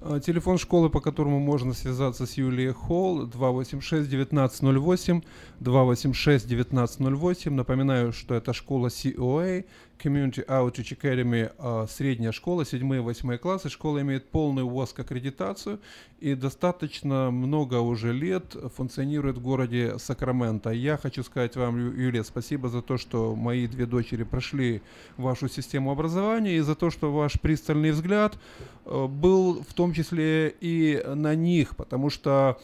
[0.00, 5.24] А, Телефон школы, по которому можно связаться с Юлией Холл, 286-1908,
[5.60, 7.50] 286-1908.
[7.50, 9.64] Напоминаю, что это школа COA,
[9.98, 13.68] Community Outreach Academy а, средняя школа, 7-8 классы.
[13.68, 15.80] Школа имеет полную ВОЗК аккредитацию
[16.20, 20.70] и достаточно много уже лет функционирует в городе Сакраменто.
[20.70, 24.82] Я хочу сказать вам, Юлия, спасибо за то, что мои две дочери прошли
[25.16, 28.38] вашу систему образования и за то, что ваш пристальный взгляд
[28.84, 32.58] э, был в том числе и на них, потому что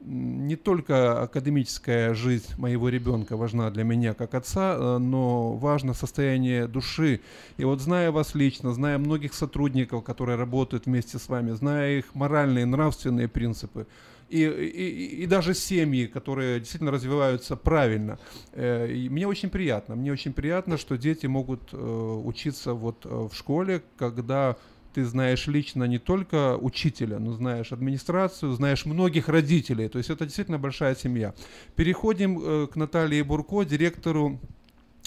[0.00, 6.68] не только академическая жизнь моего ребенка важна для меня как отца, э, но важно состояние
[6.68, 7.20] души.
[7.56, 12.14] И вот зная вас лично, зная многих сотрудников, которые работают вместе с вами, зная их
[12.14, 13.86] моральные, нравственные принципы,
[14.28, 18.18] и, и, и даже семьи, которые действительно развиваются правильно.
[18.52, 23.34] Э, и мне очень приятно, мне очень приятно, что дети могут э, учиться вот в
[23.34, 24.56] школе, когда
[24.94, 29.88] ты знаешь лично не только учителя, но знаешь администрацию, знаешь многих родителей.
[29.88, 31.34] То есть это действительно большая семья.
[31.76, 34.40] Переходим э, к Наталье Бурко, директору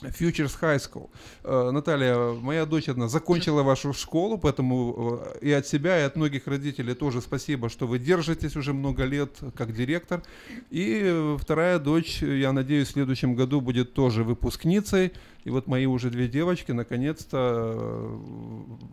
[0.02, 1.10] Futures High School.
[1.44, 6.16] Э, Наталья, моя дочь одна закончила вашу школу, поэтому э, и от себя, и от
[6.16, 10.24] многих родителей тоже спасибо, что вы держитесь уже много лет как директор.
[10.70, 15.14] И вторая дочь, я надеюсь, в следующем году будет тоже выпускницей.
[15.44, 17.74] И вот мои уже две девочки наконец-то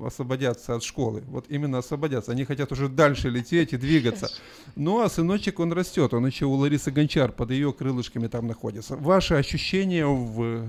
[0.01, 1.23] э, освободятся от школы.
[1.29, 2.33] Вот именно освободятся.
[2.33, 4.31] Они хотят уже дальше лететь и двигаться.
[4.75, 6.15] Ну а сыночек, он растет.
[6.15, 8.97] Он еще у Ларисы Гончар под ее крылышками там находится.
[8.97, 10.65] Ваши ощущения в, э,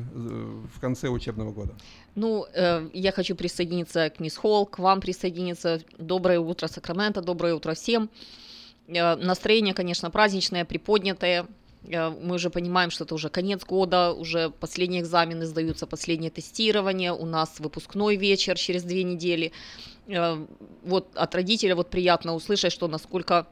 [0.75, 1.73] в конце учебного года?
[2.15, 5.81] Ну, э, я хочу присоединиться к мисс Холл, к вам присоединиться.
[5.97, 8.09] Доброе утро, Сакраменто, доброе утро всем.
[8.89, 11.45] Э, настроение, конечно, праздничное, приподнятое.
[11.83, 17.13] Э, Мы уже понимаем, что это уже конец года, уже последние экзамены сдаются, последнее тестирование,
[17.13, 19.51] у нас выпускной вечер через две недели.
[20.07, 20.45] Э,
[20.83, 23.47] Вот от родителя вот приятно услышать, что насколько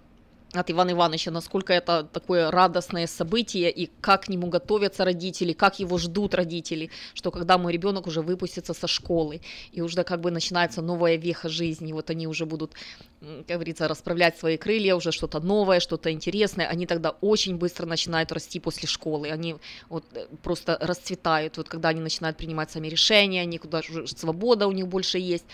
[0.54, 5.80] от Ивана Ивановича, насколько это такое радостное событие и как к нему готовятся родители, как
[5.80, 9.42] его ждут родители, что когда мой ребенок уже выпустится со школы
[9.74, 12.74] и уже как бы начинается новая веха жизни, вот они уже будут,
[13.20, 18.32] как говорится, расправлять свои крылья, уже что-то новое, что-то интересное, они тогда очень быстро начинают
[18.32, 19.58] расти после школы, они
[19.90, 24.72] вот э, просто расцветают, вот когда они начинают принимать сами решения, они куда свобода у
[24.72, 25.46] них больше есть,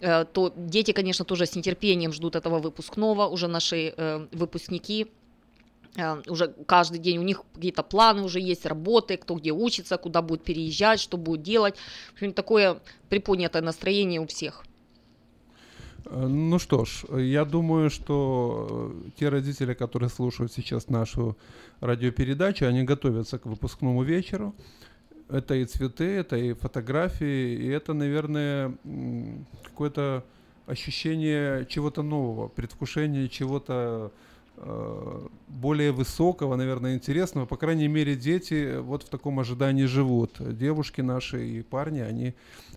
[0.00, 5.06] то дети, конечно, тоже с нетерпением ждут этого выпускного, уже наши э, выпускники,
[5.96, 10.22] э, уже каждый день у них какие-то планы уже есть, работы, кто где учится, куда
[10.22, 11.76] будет переезжать, что будет делать.
[12.12, 14.64] В общем, такое приподнятое настроение у всех.
[16.06, 21.36] Э, Ну что ж, э, я думаю, что э, те родители, которые слушают сейчас нашу
[21.80, 24.54] радиопередачу, они готовятся к выпускному вечеру.
[25.28, 28.76] Это и цветы, это и фотографии, и это, наверное,
[29.64, 30.24] какое-то
[30.66, 34.12] ощущение чего-то нового, предвкушение чего-то
[35.54, 37.46] более высокого, наверное, интересного.
[37.46, 40.36] По крайней мере, дети вот в таком ожидании живут.
[40.38, 42.34] Девушки наши и парни, они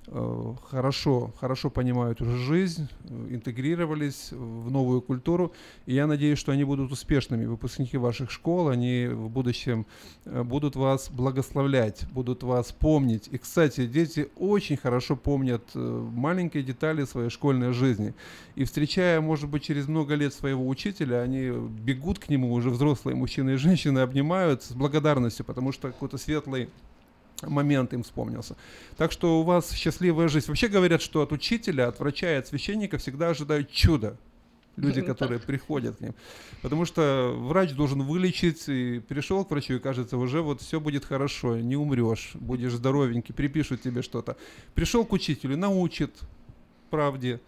[0.07, 5.53] э, хорошо, хорошо понимают жизнь, э, интегрировались в новую культуру.
[5.85, 9.85] И я надеюсь, что они будут успешными выпускники ваших школ, они в будущем
[10.25, 13.27] э, будут вас благословлять, будут вас помнить.
[13.31, 18.13] И, кстати, дети очень хорошо помнят э, маленькие детали своей школьной жизни.
[18.55, 23.15] И встречая, может быть, через много лет своего учителя, они бегут к нему, уже взрослые
[23.15, 26.69] мужчины и женщины, обнимают с благодарностью, потому что какой-то светлый
[27.43, 28.55] момент им вспомнился.
[28.97, 30.47] Так что у вас счастливая жизнь.
[30.47, 34.17] Вообще говорят, что от учителя, от врача и от священника всегда ожидают чуда.
[34.75, 36.13] Люди, которые приходят к ним.
[36.61, 41.03] Потому что врач должен вылечить, и пришел к врачу, и кажется, уже вот все будет
[41.03, 44.37] хорошо, не умрешь, будешь здоровенький, припишут тебе что-то.
[44.75, 46.11] Пришел к учителю, научит
[46.91, 47.39] правде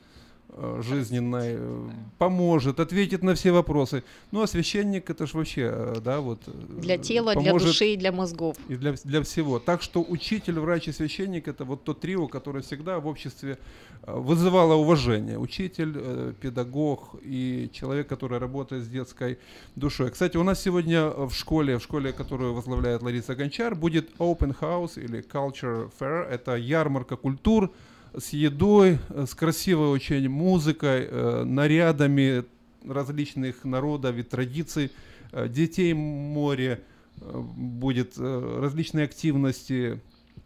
[0.81, 4.03] жизненной, э, поможет, ответит на все вопросы.
[4.31, 6.41] Ну, а священник это ж вообще, э, да, вот...
[6.47, 6.51] э,
[6.81, 8.57] Для тела, для души и для мозгов.
[8.67, 9.59] и для, для всего.
[9.59, 13.57] Так что учитель, врач и священник это вот то трио, которое всегда в обществе
[14.03, 15.37] э, вызывало уважение.
[15.37, 19.37] Учитель, э, педагог и человек, который работает с детской
[19.75, 20.11] душой.
[20.11, 24.55] Кстати, у нас сегодня э, в школе, в школе, которую возглавляет Лариса Гончар, будет Open
[24.59, 26.23] House или Culture Fair.
[26.27, 27.71] Это ярмарка культур
[28.17, 32.43] с едой, э, с красивой очень музыкой, э, нарядами
[32.87, 34.91] различных народов и традиций,
[35.31, 36.81] э, детей море,
[37.21, 39.99] будет различные активности.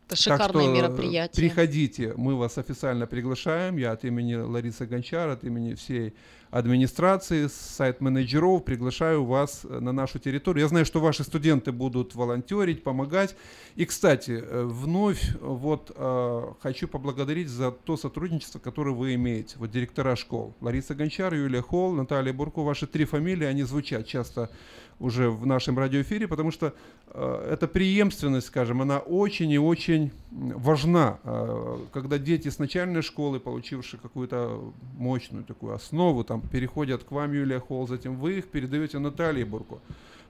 [0.08, 1.36] Это шикарное так что, мероприятие.
[1.36, 3.78] Приходите, мы вас официально приглашаем.
[3.78, 6.16] Я от имени Ларисы Гончар, от имени всей
[6.54, 10.62] администрации, сайт-менеджеров приглашаю вас э, на нашу территорию.
[10.62, 13.36] Я знаю, что ваши студенты будут волонтерить, помогать.
[13.76, 19.56] И, кстати, э, вновь вот э, хочу поблагодарить за то сотрудничество, которое вы имеете.
[19.58, 20.54] Вот директора школ.
[20.62, 22.62] Лариса Гончар, Юлия Холл, Наталья Бурко.
[22.62, 24.52] Ваши три фамилии, они звучат часто
[25.00, 26.74] уже в нашем радиоэфире, потому что
[27.08, 33.40] э, эта преемственность, скажем, она очень и очень важна, э, когда дети с начальной школы,
[33.40, 39.00] получившие какую-то мощную такую основу, там переходят к вам, Юлия Холл, затем вы их передаете
[39.00, 39.80] Наталье Бурко.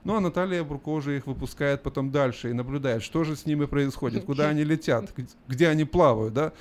[0.04, 3.64] Ну а Наталья Бурко уже их выпускает потом дальше и наблюдает, что же с ними
[3.64, 5.12] происходит, куда они летят,
[5.48, 6.52] где они плавают, да.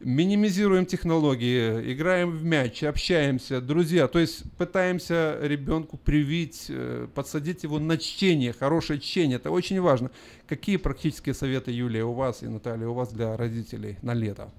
[0.00, 4.06] Минимизируем технологии, играем в мяч, общаемся, друзья.
[4.06, 9.38] То есть пытаемся ребенку привить, э, подсадить его на чтение, хорошее чтение.
[9.38, 10.12] Это очень важно.
[10.46, 14.52] Какие практические советы, Юлия, у вас и Наталья, у вас для родителей на лето?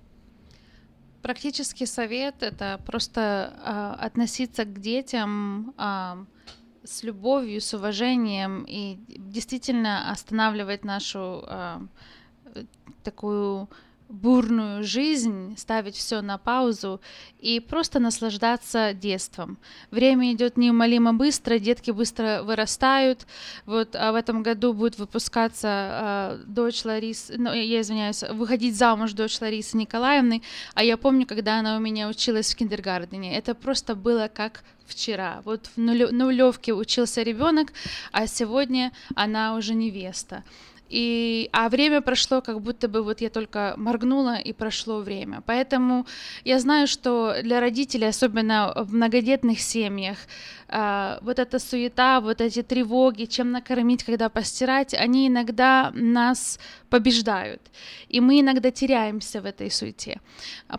[1.22, 6.26] Практический совет— это просто а, относиться к детям а,
[6.84, 11.80] с любовью, с уважением и действительно останавливать нашу э,
[13.04, 13.70] такую
[14.10, 17.00] бурную жизнь, ставить все на паузу
[17.40, 19.60] и просто наслаждаться детством.
[19.92, 23.28] Время идет неумолимо быстро, детки быстро вырастают.
[23.66, 29.14] Вот а в этом году будет выпускаться а, дочь Ларисы, ну, я извиняюсь, выходить замуж
[29.14, 30.42] дочь Ларисы Николаевны,
[30.74, 35.42] а я помню, когда она у меня училась в киндергардене, это просто было как вчера.
[35.46, 37.74] Вот в нулевке учился ребенок,
[38.12, 40.44] а сегодня она уже невеста.
[40.90, 45.42] И, а время прошло, как будто бы вот я только моргнула и прошло время.
[45.46, 46.06] Поэтому
[46.44, 50.18] я знаю, что для родителей, особенно в многодетных семьях,
[50.68, 56.60] а, вот эта суета, вот эти тревоги, чем накормить, когда постирать, они иногда нас
[56.90, 57.62] побеждают.
[58.08, 60.20] И мы иногда теряемся в этой суете.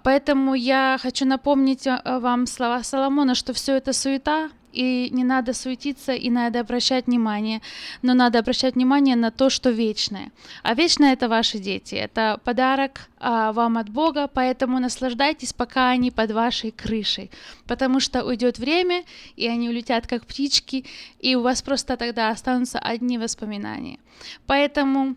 [0.03, 5.53] Поэтому я хочу напомнить а, вам слова Соломона, что все это суета, и не надо
[5.53, 7.61] суетиться, и надо обращать внимание,
[8.03, 10.31] но надо обращать внимание на то, что вечное.
[10.63, 16.11] А вечное это ваши дети, это подарок а, вам от Бога, поэтому наслаждайтесь, пока они
[16.11, 17.31] под вашей крышей,
[17.67, 19.05] потому что уйдет время,
[19.37, 20.85] и они улетят как птички,
[21.19, 23.99] и у вас просто тогда останутся одни воспоминания.
[24.47, 25.17] Поэтому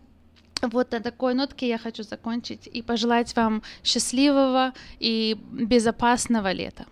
[0.62, 6.86] вот на такой нотке я хочу закончить и пожелать вам счастливого и безопасного лета.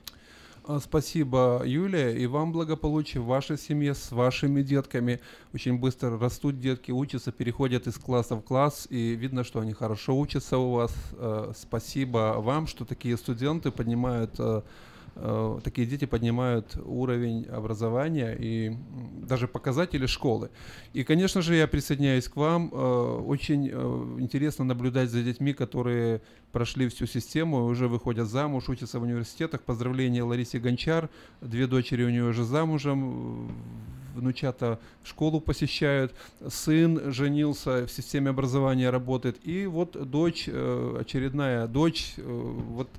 [0.71, 5.19] А, Спасибо, Юлия, и вам благополучия в вашей семье с вашими детками.
[5.53, 10.17] Очень быстро растут детки, учатся, переходят из класса в класс, и видно, что они хорошо
[10.17, 10.93] учатся у вас.
[11.13, 14.61] Э, Спасибо вам, что такие студенты поднимают, э,
[15.63, 18.75] такие дети поднимают уровень образования и
[19.27, 20.49] даже показатели школы.
[20.93, 22.69] И, конечно же, я присоединяюсь к вам.
[22.73, 26.21] Э, Очень э, интересно наблюдать за детьми, которые
[26.51, 29.61] прошли всю систему, уже выходят замуж, учатся в университетах.
[29.61, 31.09] Поздравления Ларисе Гончар.
[31.41, 33.51] Две дочери у нее уже замужем.
[34.15, 36.13] Внучата школу посещают.
[36.49, 39.37] Сын женился, в системе образования работает.
[39.47, 42.89] И вот дочь, э, очередная дочь, э, вот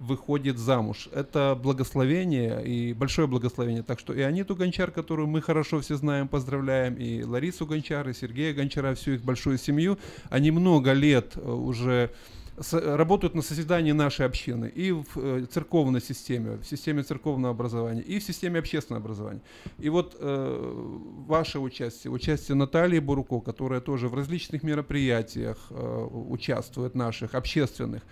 [0.00, 1.08] выходит замуж.
[1.12, 3.82] Это благословение и большое благословение.
[3.82, 8.14] Так что и Аниту Гончар, которую мы хорошо все знаем, поздравляем, и Ларису Гончар, и
[8.14, 9.98] Сергея Гончара, всю их большую семью.
[10.30, 12.10] Они много лет э, уже
[12.72, 18.18] работают на созидании нашей общины и в э, церковной системе, в системе церковного образования, и
[18.18, 19.40] в системе общественного образования.
[19.78, 26.94] И вот э, ваше участие, участие Натальи Буруко, которая тоже в различных мероприятиях э, участвует,
[26.94, 28.02] наших, общественных,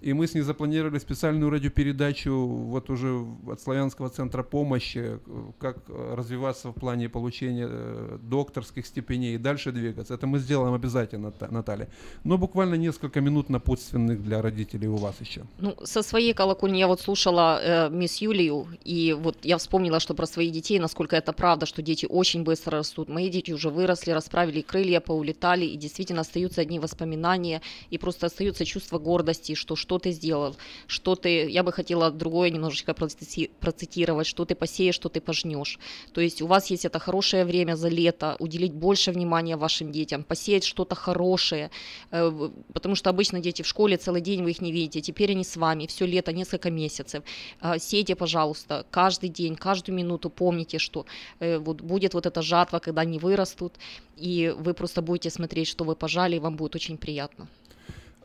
[0.00, 5.18] И мы с ней запланировали специальную радиопередачу вот уже от Славянского центра помощи,
[5.58, 10.14] как э, развиваться в плане получения э, докторских степеней и дальше двигаться.
[10.14, 11.88] Это мы сделаем обязательно, Ната- Наталья.
[12.24, 15.42] Но буквально несколько минут напутственных для родителей у вас еще.
[15.58, 20.14] Ну, со своей колокольни я вот слушала э, мисс Юлию, и вот я вспомнила, что
[20.14, 23.08] про своих детей, насколько это правда, что дети очень быстро растут.
[23.08, 27.60] Мои дети уже выросли, расправили крылья, поулетали, и действительно остаются одни воспоминания,
[27.90, 30.56] и просто остается чувство гордости, что что ты сделал,
[30.86, 35.78] что ты, я бы хотела другое немножечко процити- процитировать, что ты посеешь, что ты пожнешь.
[36.12, 40.22] То есть у вас есть это хорошее время за лето, уделить больше внимания вашим детям,
[40.22, 41.70] посеять что-то хорошее,
[42.10, 45.44] э, потому что обычно дети в школе целый день вы их не видите, теперь они
[45.44, 47.22] с вами, все лето, несколько месяцев.
[47.60, 51.06] А, Сейте, пожалуйста, каждый день, каждую минуту помните, что
[51.40, 53.74] э, вот будет вот эта жатва, когда они вырастут,
[54.16, 57.48] и вы просто будете смотреть, что вы пожали, и вам будет очень приятно.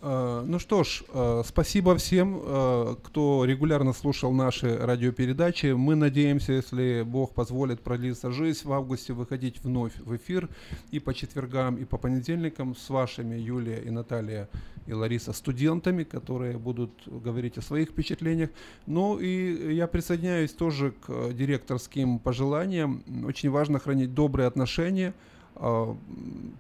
[0.06, 5.74] Э, Ну что ж, э, спасибо всем, э, кто регулярно слушал наши радиопередачи.
[5.74, 10.48] Мы надеемся, если Бог позволит продлиться жизнь, в августе выходить вновь в эфир
[10.92, 14.48] и по четвергам, и по понедельникам с вашими, Юлия и Наталья
[14.86, 18.52] и Лариса, студентами, которые будут говорить о своих впечатлениях.
[18.86, 23.04] Ну и я присоединяюсь тоже к директорским пожеланиям.
[23.26, 25.14] Очень важно хранить добрые отношения,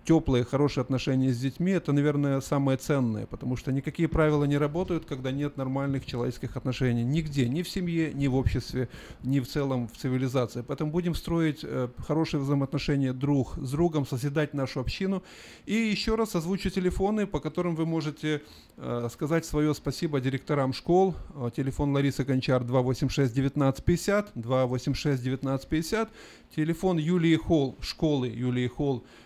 [0.05, 5.05] теплые, хорошие отношения с детьми, это, наверное, самое ценное, потому что никакие правила не работают,
[5.05, 7.03] когда нет нормальных человеческих отношений.
[7.03, 8.87] Нигде, ни в семье, ни в обществе,
[9.23, 10.63] ни в целом в цивилизации.
[10.65, 15.23] Поэтому будем строить э, хорошие взаимоотношения друг с другом, созидать нашу общину.
[15.65, 18.41] И еще раз озвучу телефоны, по которым вы можете
[18.77, 21.15] э, сказать свое спасибо директорам школ.
[21.35, 26.09] Э, Телефон Ларисы Гончар 286 1950, 286 1950.
[26.55, 28.84] Телефон Юлии Холл, школы Юлии Холл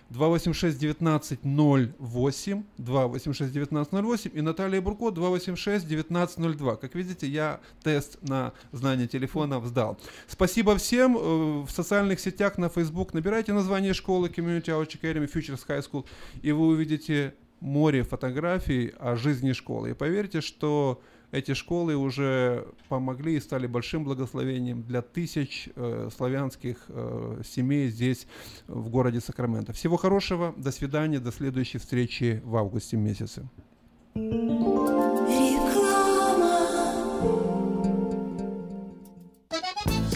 [0.10, 6.76] 286 1908, 286 1908 и Наталья Бурко 286 1902.
[6.78, 9.98] Как видите, я тест на знание телефонов сдал.
[10.28, 11.18] Спасибо всем.
[11.18, 11.20] Э,
[11.64, 16.06] В социальных сетях на Facebook набирайте название школы Community Outreach Academy Futures High School
[16.42, 19.92] и вы увидите море фотографий о жизни школы.
[19.92, 26.86] И поверьте, что эти школы уже помогли и стали большим благословением для тысяч э, славянских
[26.88, 28.28] э, семей здесь,
[28.68, 29.74] в городе Сакраменто.
[29.74, 33.48] Всего хорошего, до свидания, до следующей встречи в августе месяце.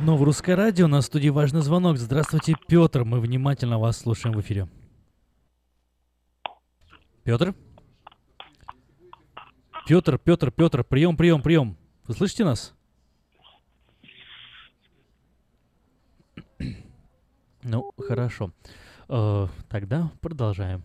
[0.00, 1.98] Но в русское радио на студии важный звонок.
[1.98, 3.04] Здравствуйте, Петр.
[3.04, 4.68] Мы внимательно вас слушаем в эфире.
[7.24, 7.52] Петр?
[9.88, 11.76] Петр, Петр, Петр, прием, прием, прием.
[12.06, 12.74] Вы слышите нас?
[17.62, 18.52] Ну, хорошо.
[19.08, 20.84] Э, Тогда продолжаем.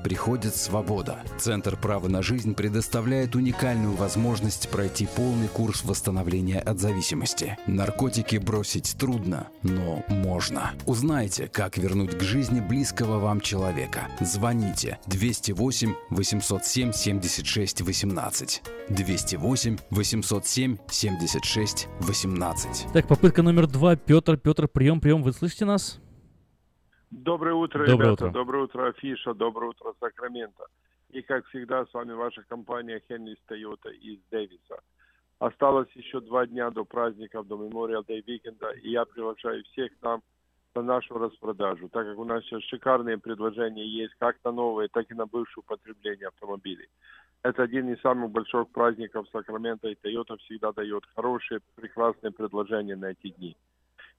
[0.03, 1.19] приходит свобода.
[1.37, 7.57] Центр права на жизнь предоставляет уникальную возможность пройти полный курс восстановления от зависимости.
[7.67, 10.71] Наркотики бросить трудно, но можно.
[10.85, 14.07] Узнайте, как вернуть к жизни близкого вам человека.
[14.19, 18.61] Звоните 208 807 76 18.
[18.89, 22.87] 208 807 76 18.
[22.93, 23.95] Так, попытка номер два.
[23.95, 25.23] Петр, Петр, прием, прием.
[25.23, 25.99] Вы слышите нас?
[27.11, 28.25] Доброе утро, Доброе ребята.
[28.25, 28.31] утро.
[28.31, 29.33] Доброе утро, Афиша.
[29.33, 30.65] Доброе утро, Сакраменто.
[31.09, 34.79] И, как всегда, с вами ваша компания Henry's Toyota из Дэвиса.
[35.39, 40.21] Осталось еще два дня до праздников, до Memorial Day Weekend, и я приглашаю всех нам
[40.73, 45.11] на нашу распродажу, так как у нас сейчас шикарные предложения есть как на новые, так
[45.11, 46.87] и на бывшее употребление автомобилей.
[47.43, 53.07] Это один из самых больших праздников Сакрамента, и Toyota всегда дает хорошие, прекрасные предложения на
[53.07, 53.57] эти дни.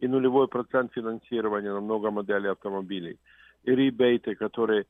[0.02, 3.18] И нулевой процент финансирования на много моделей автомобилей.
[3.62, 4.84] И ребейты, которые,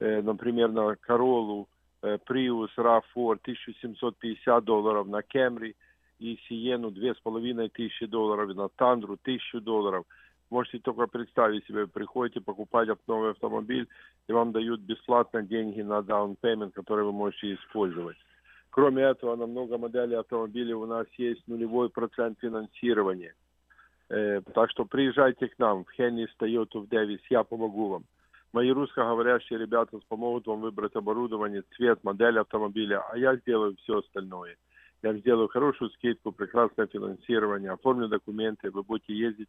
[0.00, 1.68] э, например, на Королу,
[2.02, 5.76] э, Prius, RAV4 1750 долларов, на Camry
[6.18, 10.04] и Сиену 2500 долларов, на Тандру 1000 долларов.
[10.50, 13.86] Можете только представить себе, приходите покупать новый автомобиль,
[14.26, 18.16] и вам дают бесплатно деньги на down payment, который вы можете использовать.
[18.70, 23.34] Кроме этого, на много моделей автомобилей у нас есть нулевой процент финансирования.
[24.08, 28.04] Так что приезжайте к нам в Хеннис, Toyota, в Дэвис, я помогу вам.
[28.52, 34.56] Мои русскоговорящие ребята помогут вам выбрать оборудование, цвет, модель автомобиля, а я сделаю все остальное.
[35.02, 39.48] Я сделаю хорошую скидку, прекрасное финансирование, оформлю документы, вы будете ездить,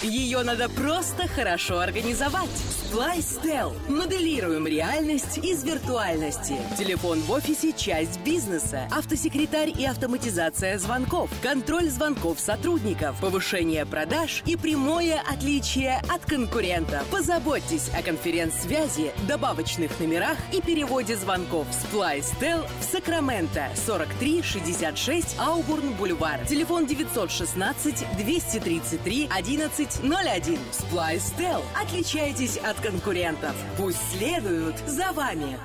[0.01, 2.49] ее надо просто хорошо организовать.
[2.87, 3.75] Splystel.
[3.91, 6.57] Моделируем реальность из виртуальности.
[6.79, 8.89] Телефон в офисе– часть бизнеса.
[8.91, 11.29] Автосекретарь и автоматизация звонков.
[11.43, 13.21] Контроль звонков сотрудников.
[13.21, 17.05] Повышение продаж и прямое отличие от конкурентов.
[17.09, 21.67] Позаботьтесь о конференц-связи, добавочных номерах и переводе звонков.
[21.69, 23.69] Splystel в Сакраменто.
[23.85, 26.47] 4366 Аубурн Бульвар.
[26.49, 26.87] Телефон
[27.29, 30.59] 916 233 1101.
[30.73, 31.63] Splystel.
[31.81, 33.55] Отличайтесь от конкурентов.
[33.77, 35.59] Пусть следуют за вами.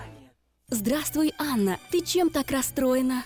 [0.70, 1.78] Здравствуй, Анна.
[1.92, 3.26] Ты чем так расстроена?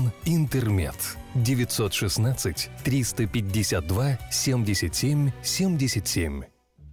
[0.25, 0.95] «Интермед».
[1.35, 6.50] 916 352 77 77.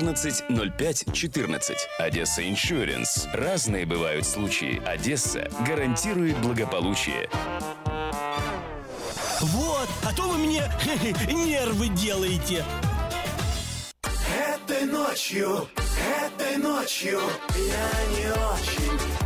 [0.00, 1.76] 05 14.
[1.98, 3.26] «Одесса Иншуренс».
[3.32, 4.82] Разные бывают случаи.
[4.86, 7.28] «Одесса» гарантирует благополучие.
[9.40, 10.62] Вот, а то вы мне
[11.32, 12.64] нервы делаете.
[14.02, 15.68] Этой ночью,
[16.24, 17.20] этой ночью
[17.54, 19.25] я не очень.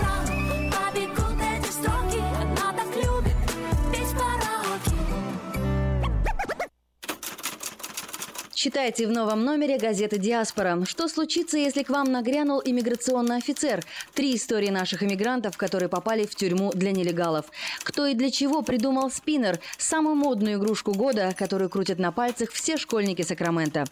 [8.63, 10.85] Читайте в новом номере газеты «Диаспора».
[10.85, 13.83] Что случится, если к вам нагрянул иммиграционный офицер?
[14.13, 17.47] Три истории наших иммигрантов, которые попали в тюрьму для нелегалов.
[17.81, 22.77] Кто и для чего придумал спиннер– самую модную игрушку года, которую крутят на пальцах все
[22.77, 23.85] школьники Сакрамента.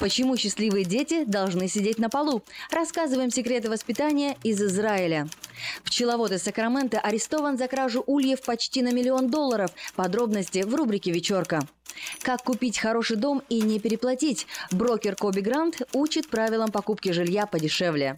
[0.00, 2.42] Почему счастливые дети должны сидеть на полу?
[2.72, 5.28] Рассказываем секреты воспитания из Израиля.
[5.84, 9.70] Пчеловод из Сакрамента арестован за кражу ульев почти на миллион долларов.
[9.94, 11.60] Подробности в рубрике «Вечерка».
[12.22, 14.46] Как купить хороший дом и не переплатить?
[14.70, 18.16] Брокер Коби Грант учит правилам покупки жилья подешевле.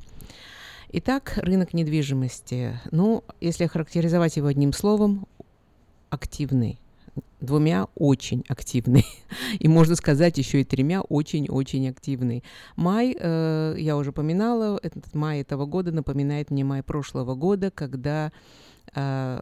[0.93, 2.79] Итак, рынок недвижимости.
[2.91, 5.27] Ну, если охарактеризовать его одним словом,
[6.09, 6.79] активный
[7.39, 9.05] двумя очень активный.
[9.59, 12.43] И можно сказать еще и тремя очень-очень активный.
[12.75, 18.31] Май, э, я уже поминала, этот май этого года напоминает мне май прошлого года, когда
[18.95, 19.39] э,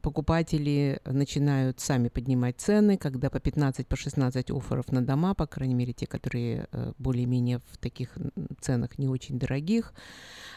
[0.00, 5.74] покупатели начинают сами поднимать цены, когда по 15, по 16 офферов на дома, по крайней
[5.74, 8.16] мере, те, которые э, более-менее в таких
[8.60, 9.92] ценах не очень дорогих,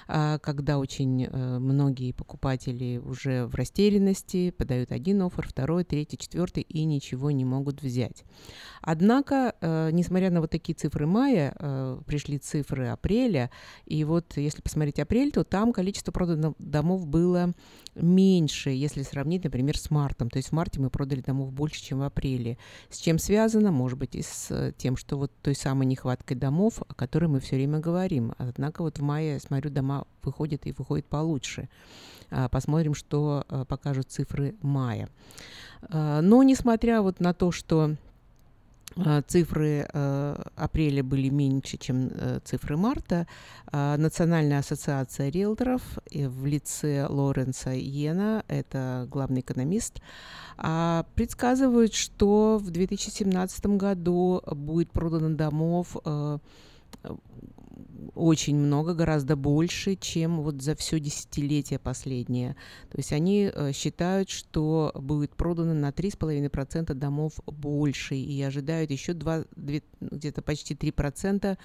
[0.08, 6.64] а, когда очень э, многие покупатели уже в растерянности, подают один оффер, второй, третий, четвертый
[6.64, 8.24] и ничего не могут взять.
[8.82, 11.56] Однако, э, несмотря на вот такие цифры мая,
[12.06, 13.50] пришли цифры апреля,
[13.86, 17.54] и вот если посмотреть апрель, то там количество проданных домов было
[17.96, 20.30] меньше, если сравнить, например, с мартом.
[20.30, 22.58] То есть в марте мы продали домов больше, чем в апреле.
[22.90, 23.72] С чем связано?
[23.72, 27.40] Может быть, и с э, тем, что вот той самой нехваткой домов, о которой мы
[27.40, 28.34] все время говорим.
[28.38, 31.70] Однако вот в мае, смотрю, дома выходят и выходят получше.
[32.32, 35.10] А, Посмотрим, что э, покажут цифры мая.
[35.82, 37.96] А, Но несмотря вот на то, что
[39.28, 43.28] цифры э, апреля были меньше, чем э, цифры марта.
[43.72, 50.02] А, Национальная ассоциация риэлторов в лице Лоренса Йена, это главный экономист,
[50.58, 56.38] а, предсказывают, что в 2017 году будет продано домов э,
[58.16, 62.56] очень много, гораздо больше, чем вот за все десятилетие последнее.
[62.90, 69.14] То есть они э, считают, что будет продано на 3,5% домов больше и ожидают еще
[69.14, 71.58] 2, две- где-то почти 3%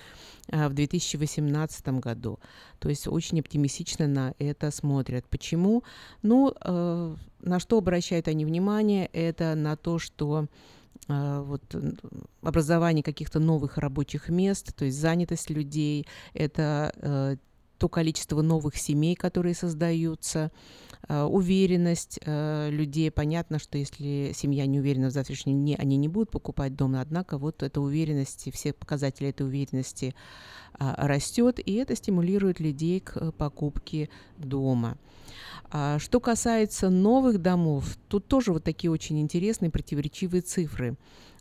[0.50, 2.38] а, в 2018 году.
[2.78, 5.26] То есть очень оптимистично на это смотрят.
[5.28, 5.84] Почему?
[6.22, 9.06] Ну, э, на что обращают они внимание?
[9.12, 10.46] Это на то, что
[11.08, 11.98] вот н-
[12.42, 17.36] образование каких-то новых рабочих мест, то есть занятость людей, это э,
[17.78, 20.50] то количество новых семей, которые создаются,
[21.08, 23.10] э, уверенность э, людей.
[23.10, 27.38] Понятно, что если семья не уверена в завтрашнем дне, они не будут покупать дом, однако
[27.38, 30.14] вот эта уверенность, все показатели этой уверенности
[30.74, 34.98] а, растет, и это стимулирует людей к э, покупке дома.
[35.70, 40.96] А Что касается новых домов, тут тоже вот такие очень интересные противоречивые цифры.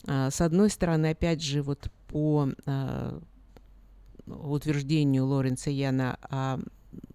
[0.05, 3.19] А, С одной стороны, опять же, вот по а,
[4.25, 6.59] утверждению Лоренца Яна, а,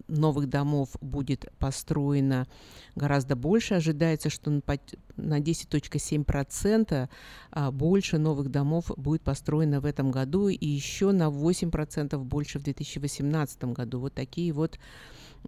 [0.09, 2.47] новых домов будет построено
[2.95, 3.75] гораздо больше.
[3.75, 7.09] Ожидается, что на пот- на 10.7%
[7.51, 12.63] а, больше новых домов будет построено в этом году и еще на 8% больше в
[12.63, 14.01] 2018 году.
[14.01, 14.79] Вот такие вот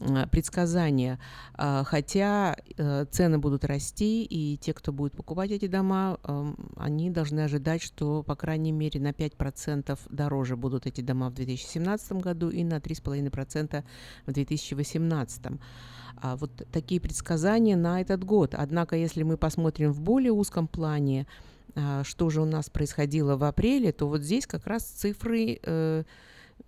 [0.01, 1.19] м, предсказание.
[1.55, 7.11] А, Хотя э, цены будут расти, и те, кто будет покупать эти дома, эм, они
[7.11, 12.51] должны ожидать, что, по крайней мере, на 5% дороже будут эти дома в 2017 году
[12.51, 13.85] и на 3,5%
[14.27, 15.59] в 2018.
[16.17, 18.55] А вот такие предсказания на этот год.
[18.55, 21.27] Однако, если мы посмотрим в более узком плане,
[21.77, 26.05] а, что же у нас происходило в апреле, то вот здесь как раз цифры э,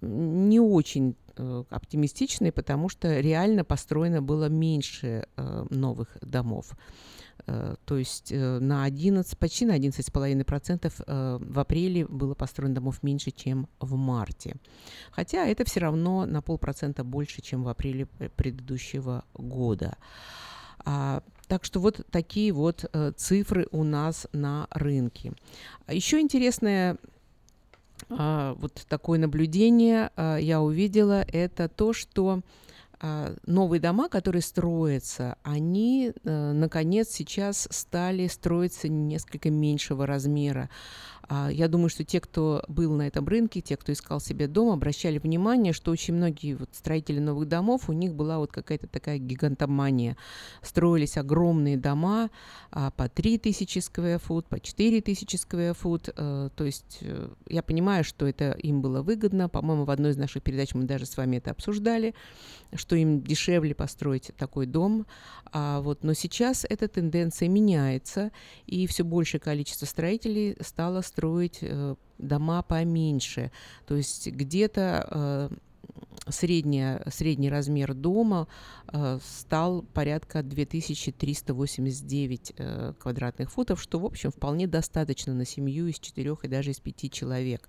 [0.01, 6.73] не очень э, оптимистичные, потому что реально построено было меньше э, новых домов.
[7.47, 13.31] Э, То есть на 11, почти на 11,5% э, в апреле было построено домов меньше,
[13.31, 14.57] чем в марте.
[15.11, 19.97] Хотя это все равно на полпроцента больше, чем в апреле пр- предыдущего года.
[20.85, 25.33] А, так что вот такие вот э, цифры у нас на рынке.
[25.87, 26.97] А Еще интересное
[28.09, 32.41] а, вот такое наблюдение а, я увидела, это то, что
[32.99, 40.71] а, новые дома, которые строятся, они, э, наконец, сейчас стали строиться несколько меньшего размера.
[41.29, 44.71] А, Я думаю, что те, кто был на этом рынке, те, кто искал себе дом,
[44.71, 49.19] обращали внимание, что очень многие вот строители новых домов, у них была вот какая-то такая
[49.19, 50.17] гигантомания.
[50.63, 52.31] Строились огромные дома
[52.71, 56.09] а, по 3000 сквер фут, по 4000 сквер фут.
[56.17, 59.49] Э, То есть э, я понимаю, что это им было выгодно.
[59.49, 62.15] По-моему, в одной из наших передач мы даже с вами это обсуждали,
[62.75, 65.07] что им дешевле построить такой дом.
[65.53, 68.31] А вот, но сейчас эта тенденция меняется,
[68.67, 71.16] и все большее количество строителей стало строить
[71.61, 73.51] э, дома поменьше.
[73.87, 75.49] То есть где-то э,
[76.29, 78.49] средняя, средний размер дома
[78.93, 85.99] э, стал порядка 2389 э, квадратных футов, что, в общем, вполне достаточно на семью из
[85.99, 87.69] четырех и даже из пяти человек.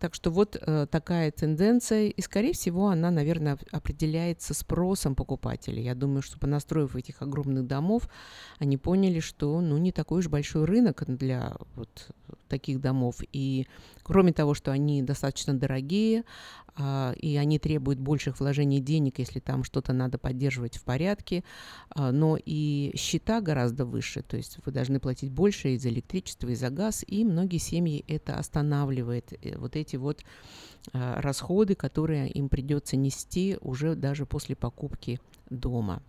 [0.00, 5.84] Так что вот э, такая тенденция, и, скорее всего, она, наверное, оп- определяется спросом покупателей.
[5.84, 8.08] Я думаю, что понастроив этих огромных домов,
[8.58, 12.08] они поняли, что ну, не такой уж большой рынок для вот
[12.48, 13.16] таких домов.
[13.34, 13.66] И
[14.02, 16.24] кроме того, что они достаточно дорогие,
[17.20, 21.44] и они требуют больших вложений денег, если там что-то надо поддерживать в порядке,
[21.90, 26.48] а, но и счета гораздо выше, то есть вы должны платить больше и за электричество,
[26.48, 30.22] и за газ, и многие семьи это останавливает, э, вот эти вот
[30.92, 36.02] а, расходы, которые им придется нести уже даже после покупки дома.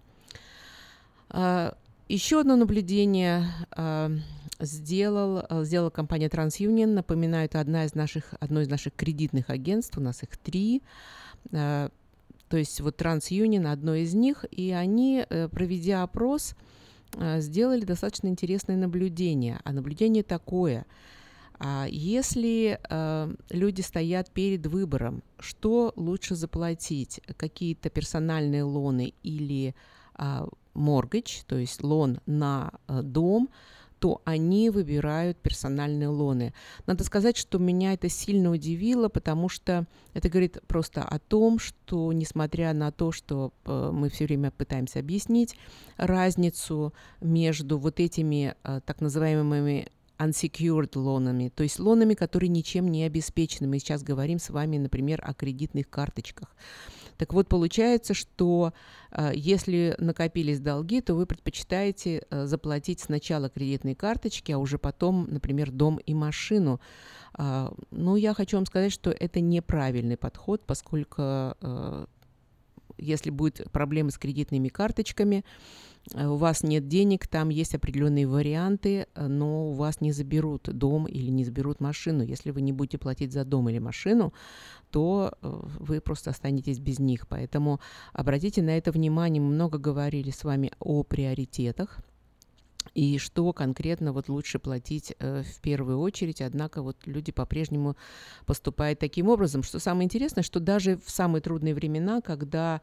[2.12, 4.12] Еще одно наблюдение а,
[4.60, 6.88] сделал, а, сделала компания TransUnion.
[6.88, 10.84] Напоминаю, это одна из наших, одно из наших кредитных агентств, у нас их три.
[11.54, 11.90] А,
[12.50, 16.56] То есть вот TransUnion одно из них, и они, э, проведя опрос,
[17.38, 19.62] сделали достаточно интересное наблюдение.
[19.64, 20.86] А наблюдение такое.
[21.90, 22.80] Если
[23.50, 29.76] люди стоят перед выбором, что лучше заплатить, какие-то персональные лоны или
[30.74, 33.50] mortgage, то есть лон на э, дом,
[34.02, 36.56] то они выбирают персональные лоны.
[36.88, 39.86] Надо сказать, что меня это сильно удивило, потому что
[40.16, 44.98] это говорит просто о том, что несмотря на то, что э, мы все время пытаемся
[44.98, 45.56] объяснить
[45.98, 53.04] разницу между вот этими э, так называемыми unsecured лонами, то есть лонами, которые ничем не
[53.04, 53.68] обеспечены.
[53.68, 56.56] Мы сейчас говорим с вами, например, о кредитных карточках.
[57.22, 58.74] Так вот, получается, что
[59.12, 65.28] э, если накопились долги, то вы предпочитаете э, заплатить сначала кредитные карточки, а уже потом,
[65.30, 66.82] например, дом и машину.
[67.36, 72.06] А, ну, я хочу вам сказать, что это неправильный подход, поскольку э,
[72.98, 75.46] если будет проблемы с кредитными карточками,
[76.16, 81.06] у вас нет денег, там есть определенные варианты, э, но у вас не заберут дом
[81.06, 82.24] или не заберут машину.
[82.24, 84.34] Если вы не будете платить за дом или машину,
[84.90, 87.28] то э, вы просто останетесь без них.
[87.28, 87.80] Поэтому
[88.14, 89.42] обратите на это внимание.
[89.42, 92.00] Мы много говорили с вами о приоритетах
[92.94, 96.42] и что конкретно вот лучше платить э, в первую очередь.
[96.42, 97.96] Однако вот люди по-прежнему
[98.46, 99.64] поступают таким образом.
[99.64, 102.82] Что самое интересное, что даже в самые трудные времена, когда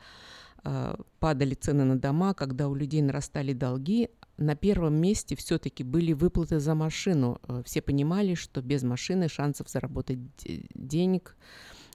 [0.64, 6.12] э, падали цены на дома, когда у людей нарастали долги, на первом месте все-таки были
[6.12, 7.40] выплаты за машину.
[7.48, 11.36] Э, Все понимали, что без машины шансов заработать де- денег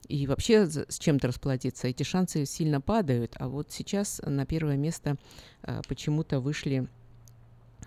[0.06, 3.36] и вообще с чем-то расплатиться, эти шансы сильно падают.
[3.38, 5.16] А вот сейчас на первое место
[5.62, 6.86] э, почему-то вышли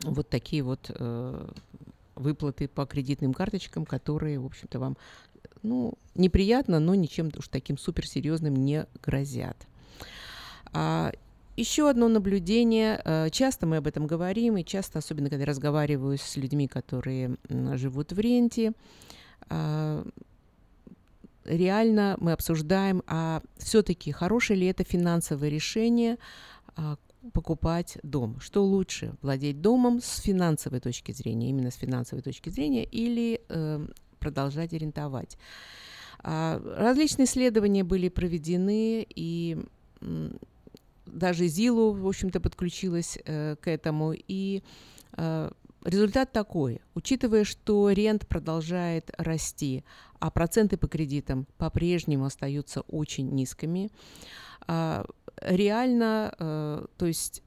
[0.03, 1.47] вот такие вот э,
[2.15, 4.97] выплаты по кредитным карточкам, которые, в общем-то, вам
[5.63, 9.57] ну, неприятно, но ничем уж таким суперсерьезным не грозят.
[10.73, 11.11] А,
[11.55, 13.01] еще одно наблюдение.
[13.03, 18.11] э, Часто мы об этом говорим, и часто, особенно когда разговариваю с людьми, которые живут
[18.11, 18.73] в ренте,
[19.49, 20.05] а,
[21.45, 26.17] реально мы обсуждаем, а все-таки хорошее ли это финансовое решение
[26.75, 26.97] а,
[27.31, 28.39] покупать дом.
[28.39, 33.87] Что лучше, владеть домом с финансовой точки зрения, именно с финансовой точки зрения, или э,
[34.19, 35.37] продолжать арендовать.
[36.19, 39.57] А, различные исследования были проведены, и
[41.05, 44.13] даже ЗИЛу, в общем-то, подключилась э, к этому.
[44.13, 44.63] И
[45.13, 45.51] э,
[45.83, 46.81] результат такой.
[46.95, 49.83] Учитывая, что рент продолжает расти,
[50.19, 53.89] а проценты по кредитам по-прежнему остаются очень низкими,
[54.67, 55.05] а,
[55.41, 57.43] реально, э, то есть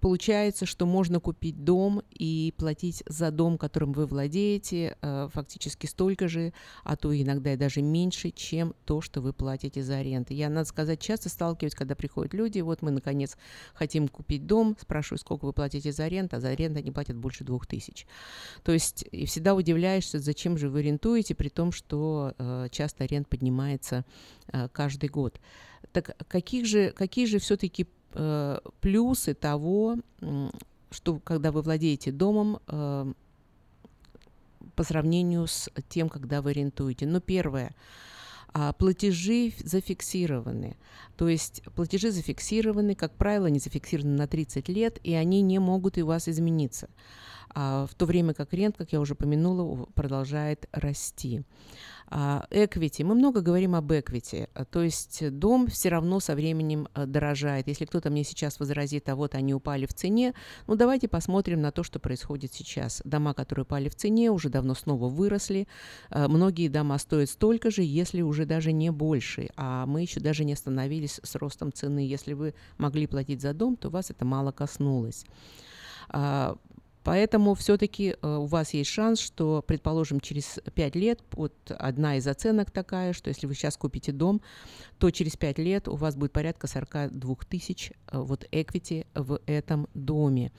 [0.00, 6.28] Получается, что можно купить дом и платить за дом, которым вы владеете, э, фактически столько
[6.28, 6.52] же,
[6.84, 10.34] а то иногда и даже меньше, чем то, что вы платите за аренду.
[10.34, 13.36] Я, надо сказать, часто сталкиваюсь, когда приходят люди, вот мы, наконец,
[13.74, 17.42] хотим купить дом, спрашиваю, сколько вы платите за аренду, а за аренду они платят больше
[17.42, 18.06] двух тысяч.
[18.62, 23.28] То есть и всегда удивляешься, зачем же вы арендуете, при том, что э, часто аренд
[23.28, 24.04] поднимается
[24.72, 25.38] каждый год.
[25.92, 29.98] Так каких же, какие же все-таки э, плюсы того,
[30.90, 33.12] что когда вы владеете домом, э,
[34.78, 37.04] по сравнению с тем, когда вы арендуете.
[37.04, 37.74] Ну, первое,
[38.54, 40.76] а, платежи зафиксированы.
[41.16, 45.98] То есть платежи зафиксированы, как правило, они зафиксированы на 30 лет, и они не могут
[45.98, 46.88] и у вас измениться.
[47.50, 51.42] А, в то время как рент, как я уже помянула, продолжает расти.
[52.50, 53.02] Эквити.
[53.02, 54.48] Мы много говорим об эквити.
[54.70, 57.68] То есть дом все равно со временем дорожает.
[57.68, 60.32] Если кто-то мне сейчас возразит, а вот они упали в цене,
[60.66, 63.02] ну давайте посмотрим на то, что происходит сейчас.
[63.04, 65.68] Дома, которые упали в цене, уже давно снова выросли.
[66.10, 69.50] Многие дома стоят столько же, если уже даже не больше.
[69.56, 71.98] А мы еще даже не остановились с ростом цены.
[71.98, 75.26] Если вы могли платить за дом, то вас это мало коснулось.
[77.08, 82.26] Поэтому все-таки э, у вас есть шанс, что, предположим, через 5 лет, вот одна из
[82.26, 84.42] оценок такая, что если вы сейчас купите дом,
[84.98, 89.88] то через 5 лет у вас будет порядка 42 тысяч э, вот equity в этом
[89.94, 90.52] доме.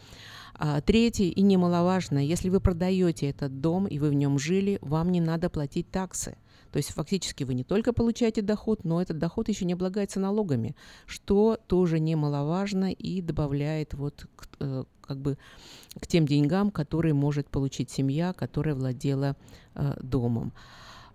[0.56, 5.12] А, третье и немаловажно, если вы продаете этот дом и вы в нем жили, вам
[5.12, 6.36] не надо платить таксы.
[6.72, 10.76] То есть фактически вы не только получаете доход, но этот доход еще не облагается налогами,
[11.06, 14.26] что тоже немаловажно и добавляет вот
[14.60, 15.38] э, как бы
[16.00, 19.36] к тем деньгам, которые может получить семья, которая владела
[19.76, 20.54] э, домом.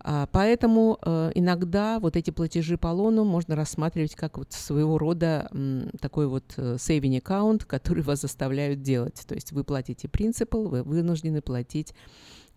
[0.06, 5.50] А, поэтому э, иногда вот эти платежи по лону можно рассматривать как вот своего рода
[5.98, 9.24] такой вот э, saving аккаунт, который вас заставляют делать.
[9.26, 11.94] То есть вы платите принципал, вы вынуждены платить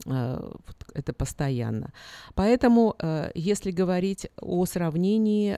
[0.05, 0.51] э,
[0.93, 1.93] это постоянно.
[2.35, 2.95] Поэтому,
[3.33, 5.57] если говорить о сравнении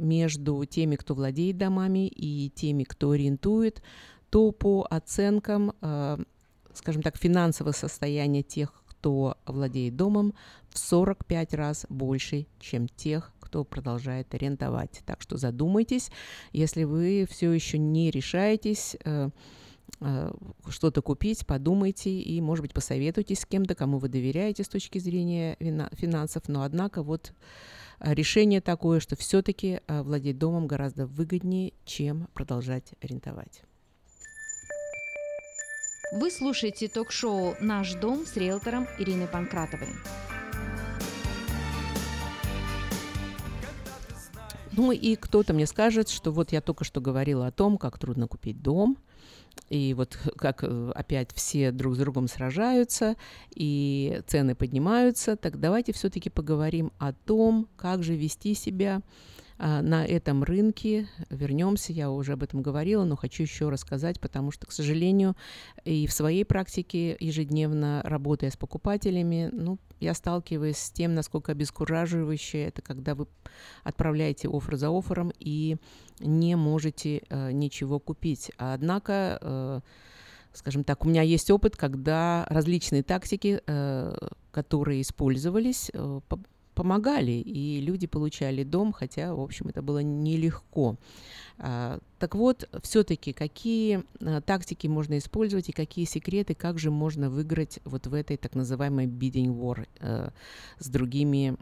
[0.00, 3.82] между теми, кто владеет домами, и теми, кто ориентует,
[4.32, 6.16] то по оценкам, э,
[6.72, 10.32] скажем так, финансового состояния тех, кто владеет домом,
[10.70, 15.02] в 45 раз больше, чем тех, кто продолжает арендовать.
[15.04, 16.10] Так что задумайтесь,
[16.54, 19.28] если вы все еще не решаетесь э,
[20.00, 20.32] э,
[20.66, 25.58] что-то купить, подумайте и, может быть, посоветуйтесь с кем-то, кому вы доверяете с точки зрения
[25.92, 26.44] финансов.
[26.48, 27.34] Но, однако, вот
[28.00, 33.62] решение такое, что все-таки владеть домом гораздо выгоднее, чем продолжать арендовать.
[36.14, 39.88] Вы слушаете ток-шоу «Наш дом» с риэлтором Ириной Панкратовой.
[44.72, 48.28] Ну и кто-то мне скажет, что вот я только что говорила о том, как трудно
[48.28, 48.98] купить дом,
[49.70, 53.16] и вот как э, опять все друг с другом сражаются,
[53.48, 59.00] и цены поднимаются, так давайте все-таки поговорим о том, как же вести себя
[59.62, 61.08] на этом рынке.
[61.30, 65.36] Вернемся, я уже об этом говорила, но хочу еще рассказать, потому что, к сожалению,
[65.84, 72.64] и в своей практике ежедневно работая с покупателями, ну, я сталкиваюсь с тем, насколько обескураживающе
[72.64, 73.26] это, когда вы
[73.84, 75.76] отправляете офер за оффером и
[76.18, 78.50] не можете э, ничего купить.
[78.56, 79.80] Однако э,
[80.52, 84.14] скажем так, у меня есть опыт, когда различные тактики, э,
[84.50, 86.20] которые использовались, э,
[86.74, 90.96] помогали, и люди получали дом, хотя, в общем, это было нелегко.
[91.58, 97.30] А, так вот, все-таки какие а, тактики можно использовать и какие секреты, как же можно
[97.30, 100.30] выиграть вот в этой так называемой bidding war э,
[100.78, 101.56] с другими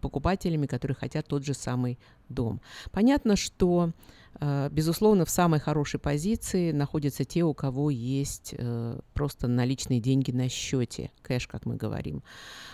[0.00, 1.98] покупателями, которые хотят тот же самый
[2.28, 2.60] дом.
[2.90, 3.92] Понятно, что
[4.40, 10.30] э, Безусловно, в самой хорошей позиции находятся те, у кого есть э, просто наличные деньги
[10.30, 12.22] на счете, кэш, как мы говорим.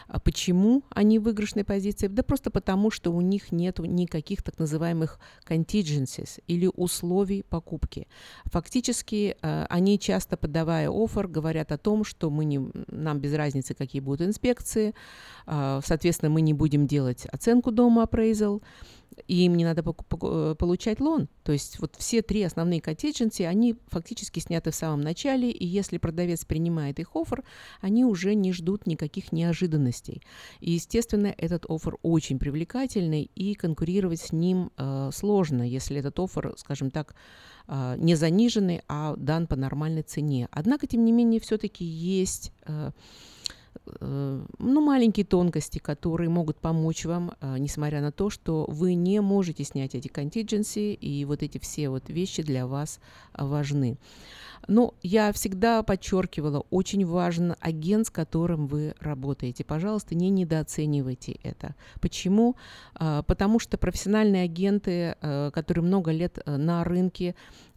[0.07, 2.09] А почему они в выигрышной позиции?
[2.09, 5.19] Да просто потому, что у них нет никаких так называемых
[5.49, 8.09] contingencies или условий покупки.
[8.45, 13.75] Фактически э, они часто, подавая офер, говорят о том, что мы не, нам без разницы,
[13.75, 14.95] какие будут инспекции,
[15.47, 18.63] соответственно, мы не будем делать оценку дома appraisal,
[19.27, 21.29] и им не надо э, получать лон.
[21.43, 25.99] То есть вот все три основные contingency, они фактически сняты в самом начале, и если
[25.99, 27.45] продавец принимает их офер,
[27.81, 30.23] они уже не ждут никаких неожиданностей.
[30.61, 36.55] И, естественно, этот офер очень привлекательный, и конкурировать с ним э, сложно, если этот офер,
[36.57, 37.15] скажем так,
[37.69, 40.49] э, не заниженный, а дан по нормальной цене.
[40.51, 42.53] Однако, тем не менее, все-таки есть...
[42.67, 42.91] Э,
[44.01, 49.65] ну, маленькие тонкости, которые могут помочь вам, э, несмотря на то, что вы не можете
[49.65, 53.01] снять эти contingency, и вот эти все вот вещи для вас
[53.35, 53.99] э, важны.
[54.69, 59.65] Но я всегда подчеркивала, очень важен агент, с которым вы работаете.
[59.65, 61.75] Пожалуйста, не недооценивайте это.
[62.01, 62.57] Почему?
[62.95, 67.35] А, Потому что профессиональные агенты, э, которые много лет э, на рынке,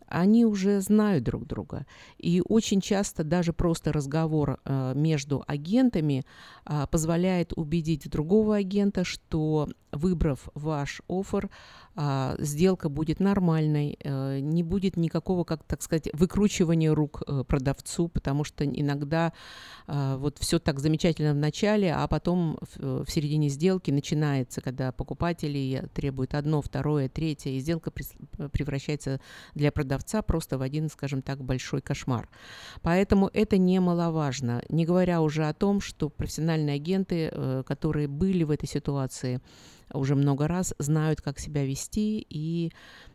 [0.07, 1.85] они уже знают друг друга.
[2.17, 6.25] И очень часто даже просто разговор э, между агентами
[6.65, 11.49] э, позволяет убедить другого агента, что выбрав ваш офер,
[12.39, 18.43] сделка будет нормальной, э, не будет никакого, как так сказать, выкручивания рук э, продавцу, потому
[18.43, 19.33] что иногда
[19.87, 24.91] э, вот все так замечательно в начале, а потом в, в середине сделки начинается, когда
[24.91, 29.19] покупатели требуют одно, второе, третье, и сделка превращается
[29.55, 32.29] для продавца просто в один, скажем так, большой кошмар.
[32.81, 34.61] Поэтому это немаловажно.
[34.69, 39.41] Не говоря уже о том, что профессиональные агенты, э, которые были в этой ситуации
[39.93, 42.71] уже много раз, знают, как себя вести и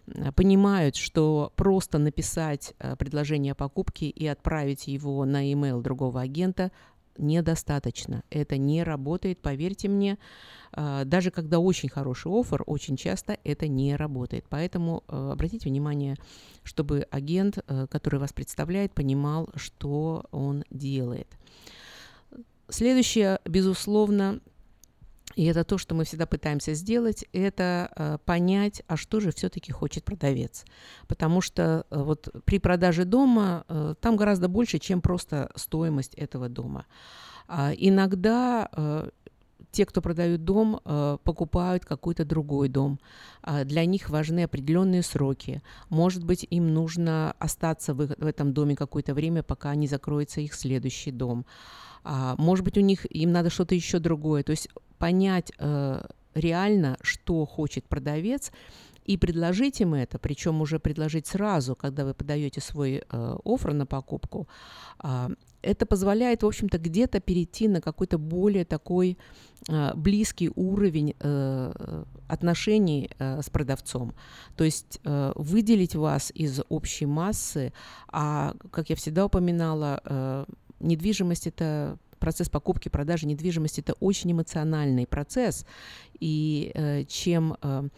[0.06, 6.20] э, понимают, что просто написать э, предложение о покупке и отправить его на e-mail другого
[6.20, 6.70] агента
[7.18, 8.22] недостаточно.
[8.30, 10.18] Это не работает, поверьте мне.
[10.72, 14.44] А, Даже когда очень хороший офер, очень часто это не работает.
[14.48, 16.16] Поэтому э, обратите внимание,
[16.62, 21.28] чтобы агент, э, который вас представляет, понимал, что он делает.
[22.68, 24.40] Следующее, безусловно,
[25.34, 29.72] и это то, что мы всегда пытаемся сделать, это э, понять, а что же все-таки
[29.72, 30.64] хочет продавец.
[31.06, 36.48] Потому что э, вот при продаже дома э, там гораздо больше, чем просто стоимость этого
[36.48, 36.86] дома.
[37.48, 38.68] А иногда
[39.72, 40.80] те, кто продают дом,
[41.24, 43.00] покупают какой-то другой дом.
[43.42, 45.62] А Для них важны определенные сроки.
[45.88, 51.10] Может быть, им нужно остаться в этом доме какое-то время, пока не закроется их следующий
[51.10, 51.46] дом.
[52.04, 54.42] А, Может быть, у них им надо что-то еще другое.
[54.42, 54.68] То есть
[55.02, 56.00] понять э,
[56.34, 58.52] реально, что хочет продавец,
[59.08, 63.84] и предложить им это, причем уже предложить сразу, когда вы подаете свой э, оффер на
[63.84, 64.46] покупку,
[64.98, 65.30] а,
[65.60, 69.18] это позволяет, в общем-то, где-то перейти на какой-то более такой
[69.68, 74.12] э, близкий уровень э, отношений э, с продавцом.
[74.56, 77.72] То есть э, выделить вас из общей массы,
[78.08, 80.44] а, как я всегда упоминала, э,
[80.80, 85.66] недвижимость это процесс покупки, продажи недвижимости это очень эмоциональный процесс,
[86.20, 87.88] и э, чем э,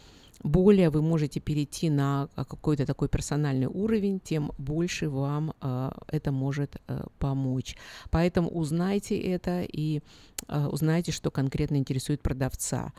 [0.44, 6.32] более вы можете перейти на а, какой-то такой персональный уровень, тем больше вам э, это
[6.32, 7.76] может э, помочь.
[8.10, 10.02] Поэтому узнайте это и
[10.48, 12.92] э, узнайте, что конкретно интересует продавца.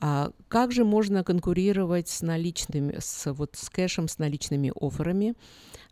[0.00, 5.34] А как же можно конкурировать с наличными, с, вот, с кэшем, с наличными офферами,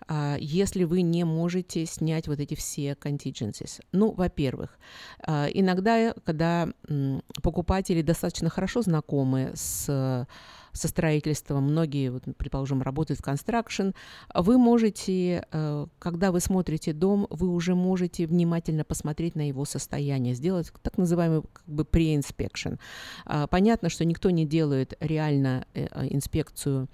[0.08, 3.80] а, если вы не можете снять вот эти все contingencies?
[3.92, 4.78] Ну, во-первых,
[5.20, 10.26] а, иногда, когда м, покупатели достаточно хорошо знакомы с
[10.72, 13.94] со строительством, многие, вот, предположим, работают в construction,
[14.34, 20.34] вы можете, э, когда вы смотрите дом, вы уже можете внимательно посмотреть на его состояние,
[20.34, 22.78] сделать так называемый как бы pre-inspection.
[23.26, 26.88] А, Понятно, что никто не делает реально э, инспекцию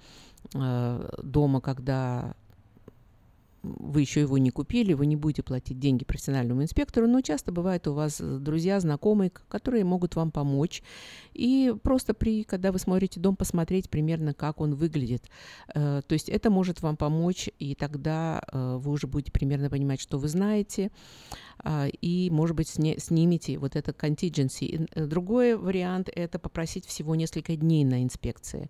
[0.53, 2.35] э, дома, когда
[3.61, 7.87] вы еще его не купили, вы не будете платить деньги профессиональному инспектору, но часто бывает
[7.87, 10.83] у вас э, друзья, знакомые, которые могут вам помочь.
[11.33, 15.29] И просто при, когда вы смотрите дом, посмотреть примерно, как он выглядит.
[15.73, 20.01] Э, То есть это может вам помочь, и тогда э, вы уже будете примерно понимать,
[20.01, 20.91] что вы знаете,
[21.61, 24.87] а, и, может быть, снимете вот это contingency.
[25.07, 28.69] Другой вариант– это попросить всего несколько дней на инспекции.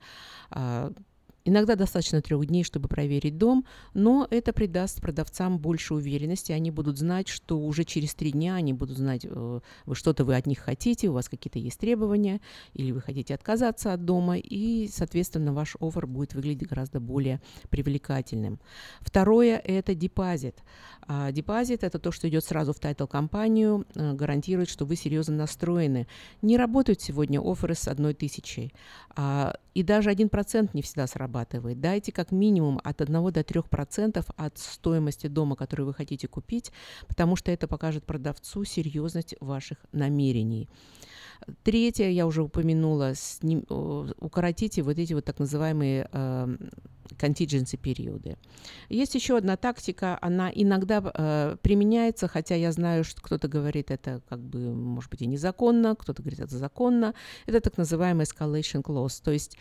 [1.50, 3.66] Иногда достаточно трех дней, чтобы проверить дом,
[3.96, 6.52] но это придаст продавцам больше уверенности.
[6.52, 9.60] Они будут знать, что уже через три дня они будут знать, э,
[9.94, 12.40] что-то вы от них хотите, у вас какие-то есть требования,
[12.76, 18.60] или вы хотите отказаться от дома, и, соответственно, ваш offer будет выглядеть гораздо более привлекательным.
[19.02, 20.64] Второе– это депозит.
[21.08, 25.36] А депозит– это то, что идет сразу в title -компанию, э, гарантирует, что вы серьезно
[25.36, 26.06] настроены.
[26.44, 28.72] Не работают сегодня offer ы с одной тысячей,
[29.16, 31.80] а, и даже один процент не всегда срабатывает.
[31.80, 36.72] Дайте как минимум от 1 до 3 процентов от стоимости дома, который вы хотите купить,
[37.08, 40.70] потому что это покажет продавцу серьезность ваших намерений.
[41.64, 46.58] Третье, я уже упомянула, сним, укоротите вот эти вот так называемые э,
[47.18, 48.38] contingency периоды.
[48.90, 54.22] Есть еще одна тактика, она иногда э, применяется, хотя я знаю, что кто-то говорит это
[54.30, 57.14] как бы, может быть, и незаконно, кто-то говорит это законно.
[57.46, 59.22] Это так называемый escalation clause.
[59.24, 59.58] То есть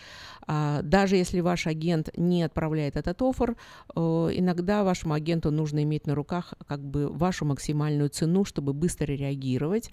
[0.47, 3.57] э, даже если ваш агент не отправляет этот офер,
[3.95, 9.13] э, иногда вашему агенту нужно иметь на руках как бы вашу максимальную цену, чтобы быстро
[9.13, 9.91] реагировать.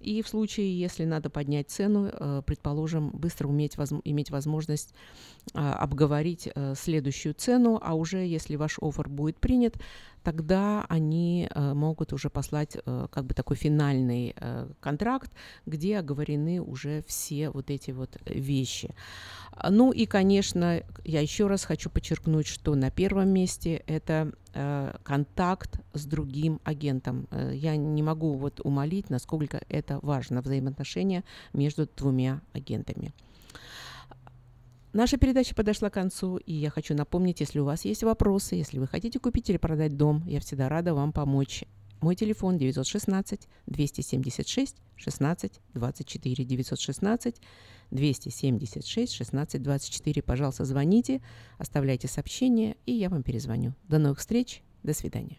[0.00, 4.94] И в случае, если надо поднять цену, э, предположим, быстро уметь воз, иметь возможность
[5.54, 9.76] э, обговорить э, следующую цену, а уже если ваш офер будет принят,
[10.22, 15.32] тогда они э, могут уже послать э, как бы такой финальный э, контракт,
[15.66, 18.94] где оговорены уже все вот эти вот вещи.
[19.68, 24.32] Ну и, конечно, я еще раз хочу подчеркнуть, что на первом месте это
[25.02, 27.28] контакт с другим агентом.
[27.52, 31.22] Я не могу вот умолить, насколько это важно, взаимоотношения
[31.52, 33.12] между двумя агентами.
[34.92, 38.78] Наша передача подошла к концу, и я хочу напомнить, если у вас есть вопросы, если
[38.78, 41.64] вы хотите купить или продать дом, я всегда рада вам помочь.
[42.00, 47.36] Мой телефон 916 276 16 24 916
[47.90, 50.22] 276 16 24.
[50.22, 51.20] Пожалуйста, звоните,
[51.58, 53.74] оставляйте сообщения, и я вам перезвоню.
[53.88, 54.62] До новых встреч.
[54.84, 55.38] До свидания.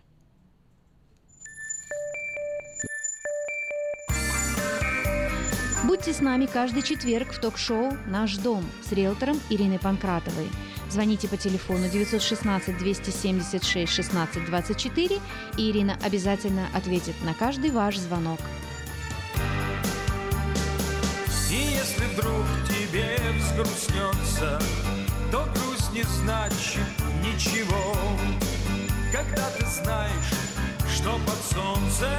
[6.00, 10.48] Будьте с нами каждый четверг в ток-шоу «Наш дом» с риэлтором Ириной Панкратовой.
[10.90, 15.20] Звоните по телефону 916 276 16 24,
[15.58, 18.40] и Ирина обязательно ответит на каждый ваш звонок.
[21.52, 24.58] И если вдруг тебе взгрустнется,
[25.34, 26.80] то грусть не значит
[27.22, 27.94] ничего.
[29.12, 30.34] Когда ты знаешь,
[30.96, 32.10] что под солнцем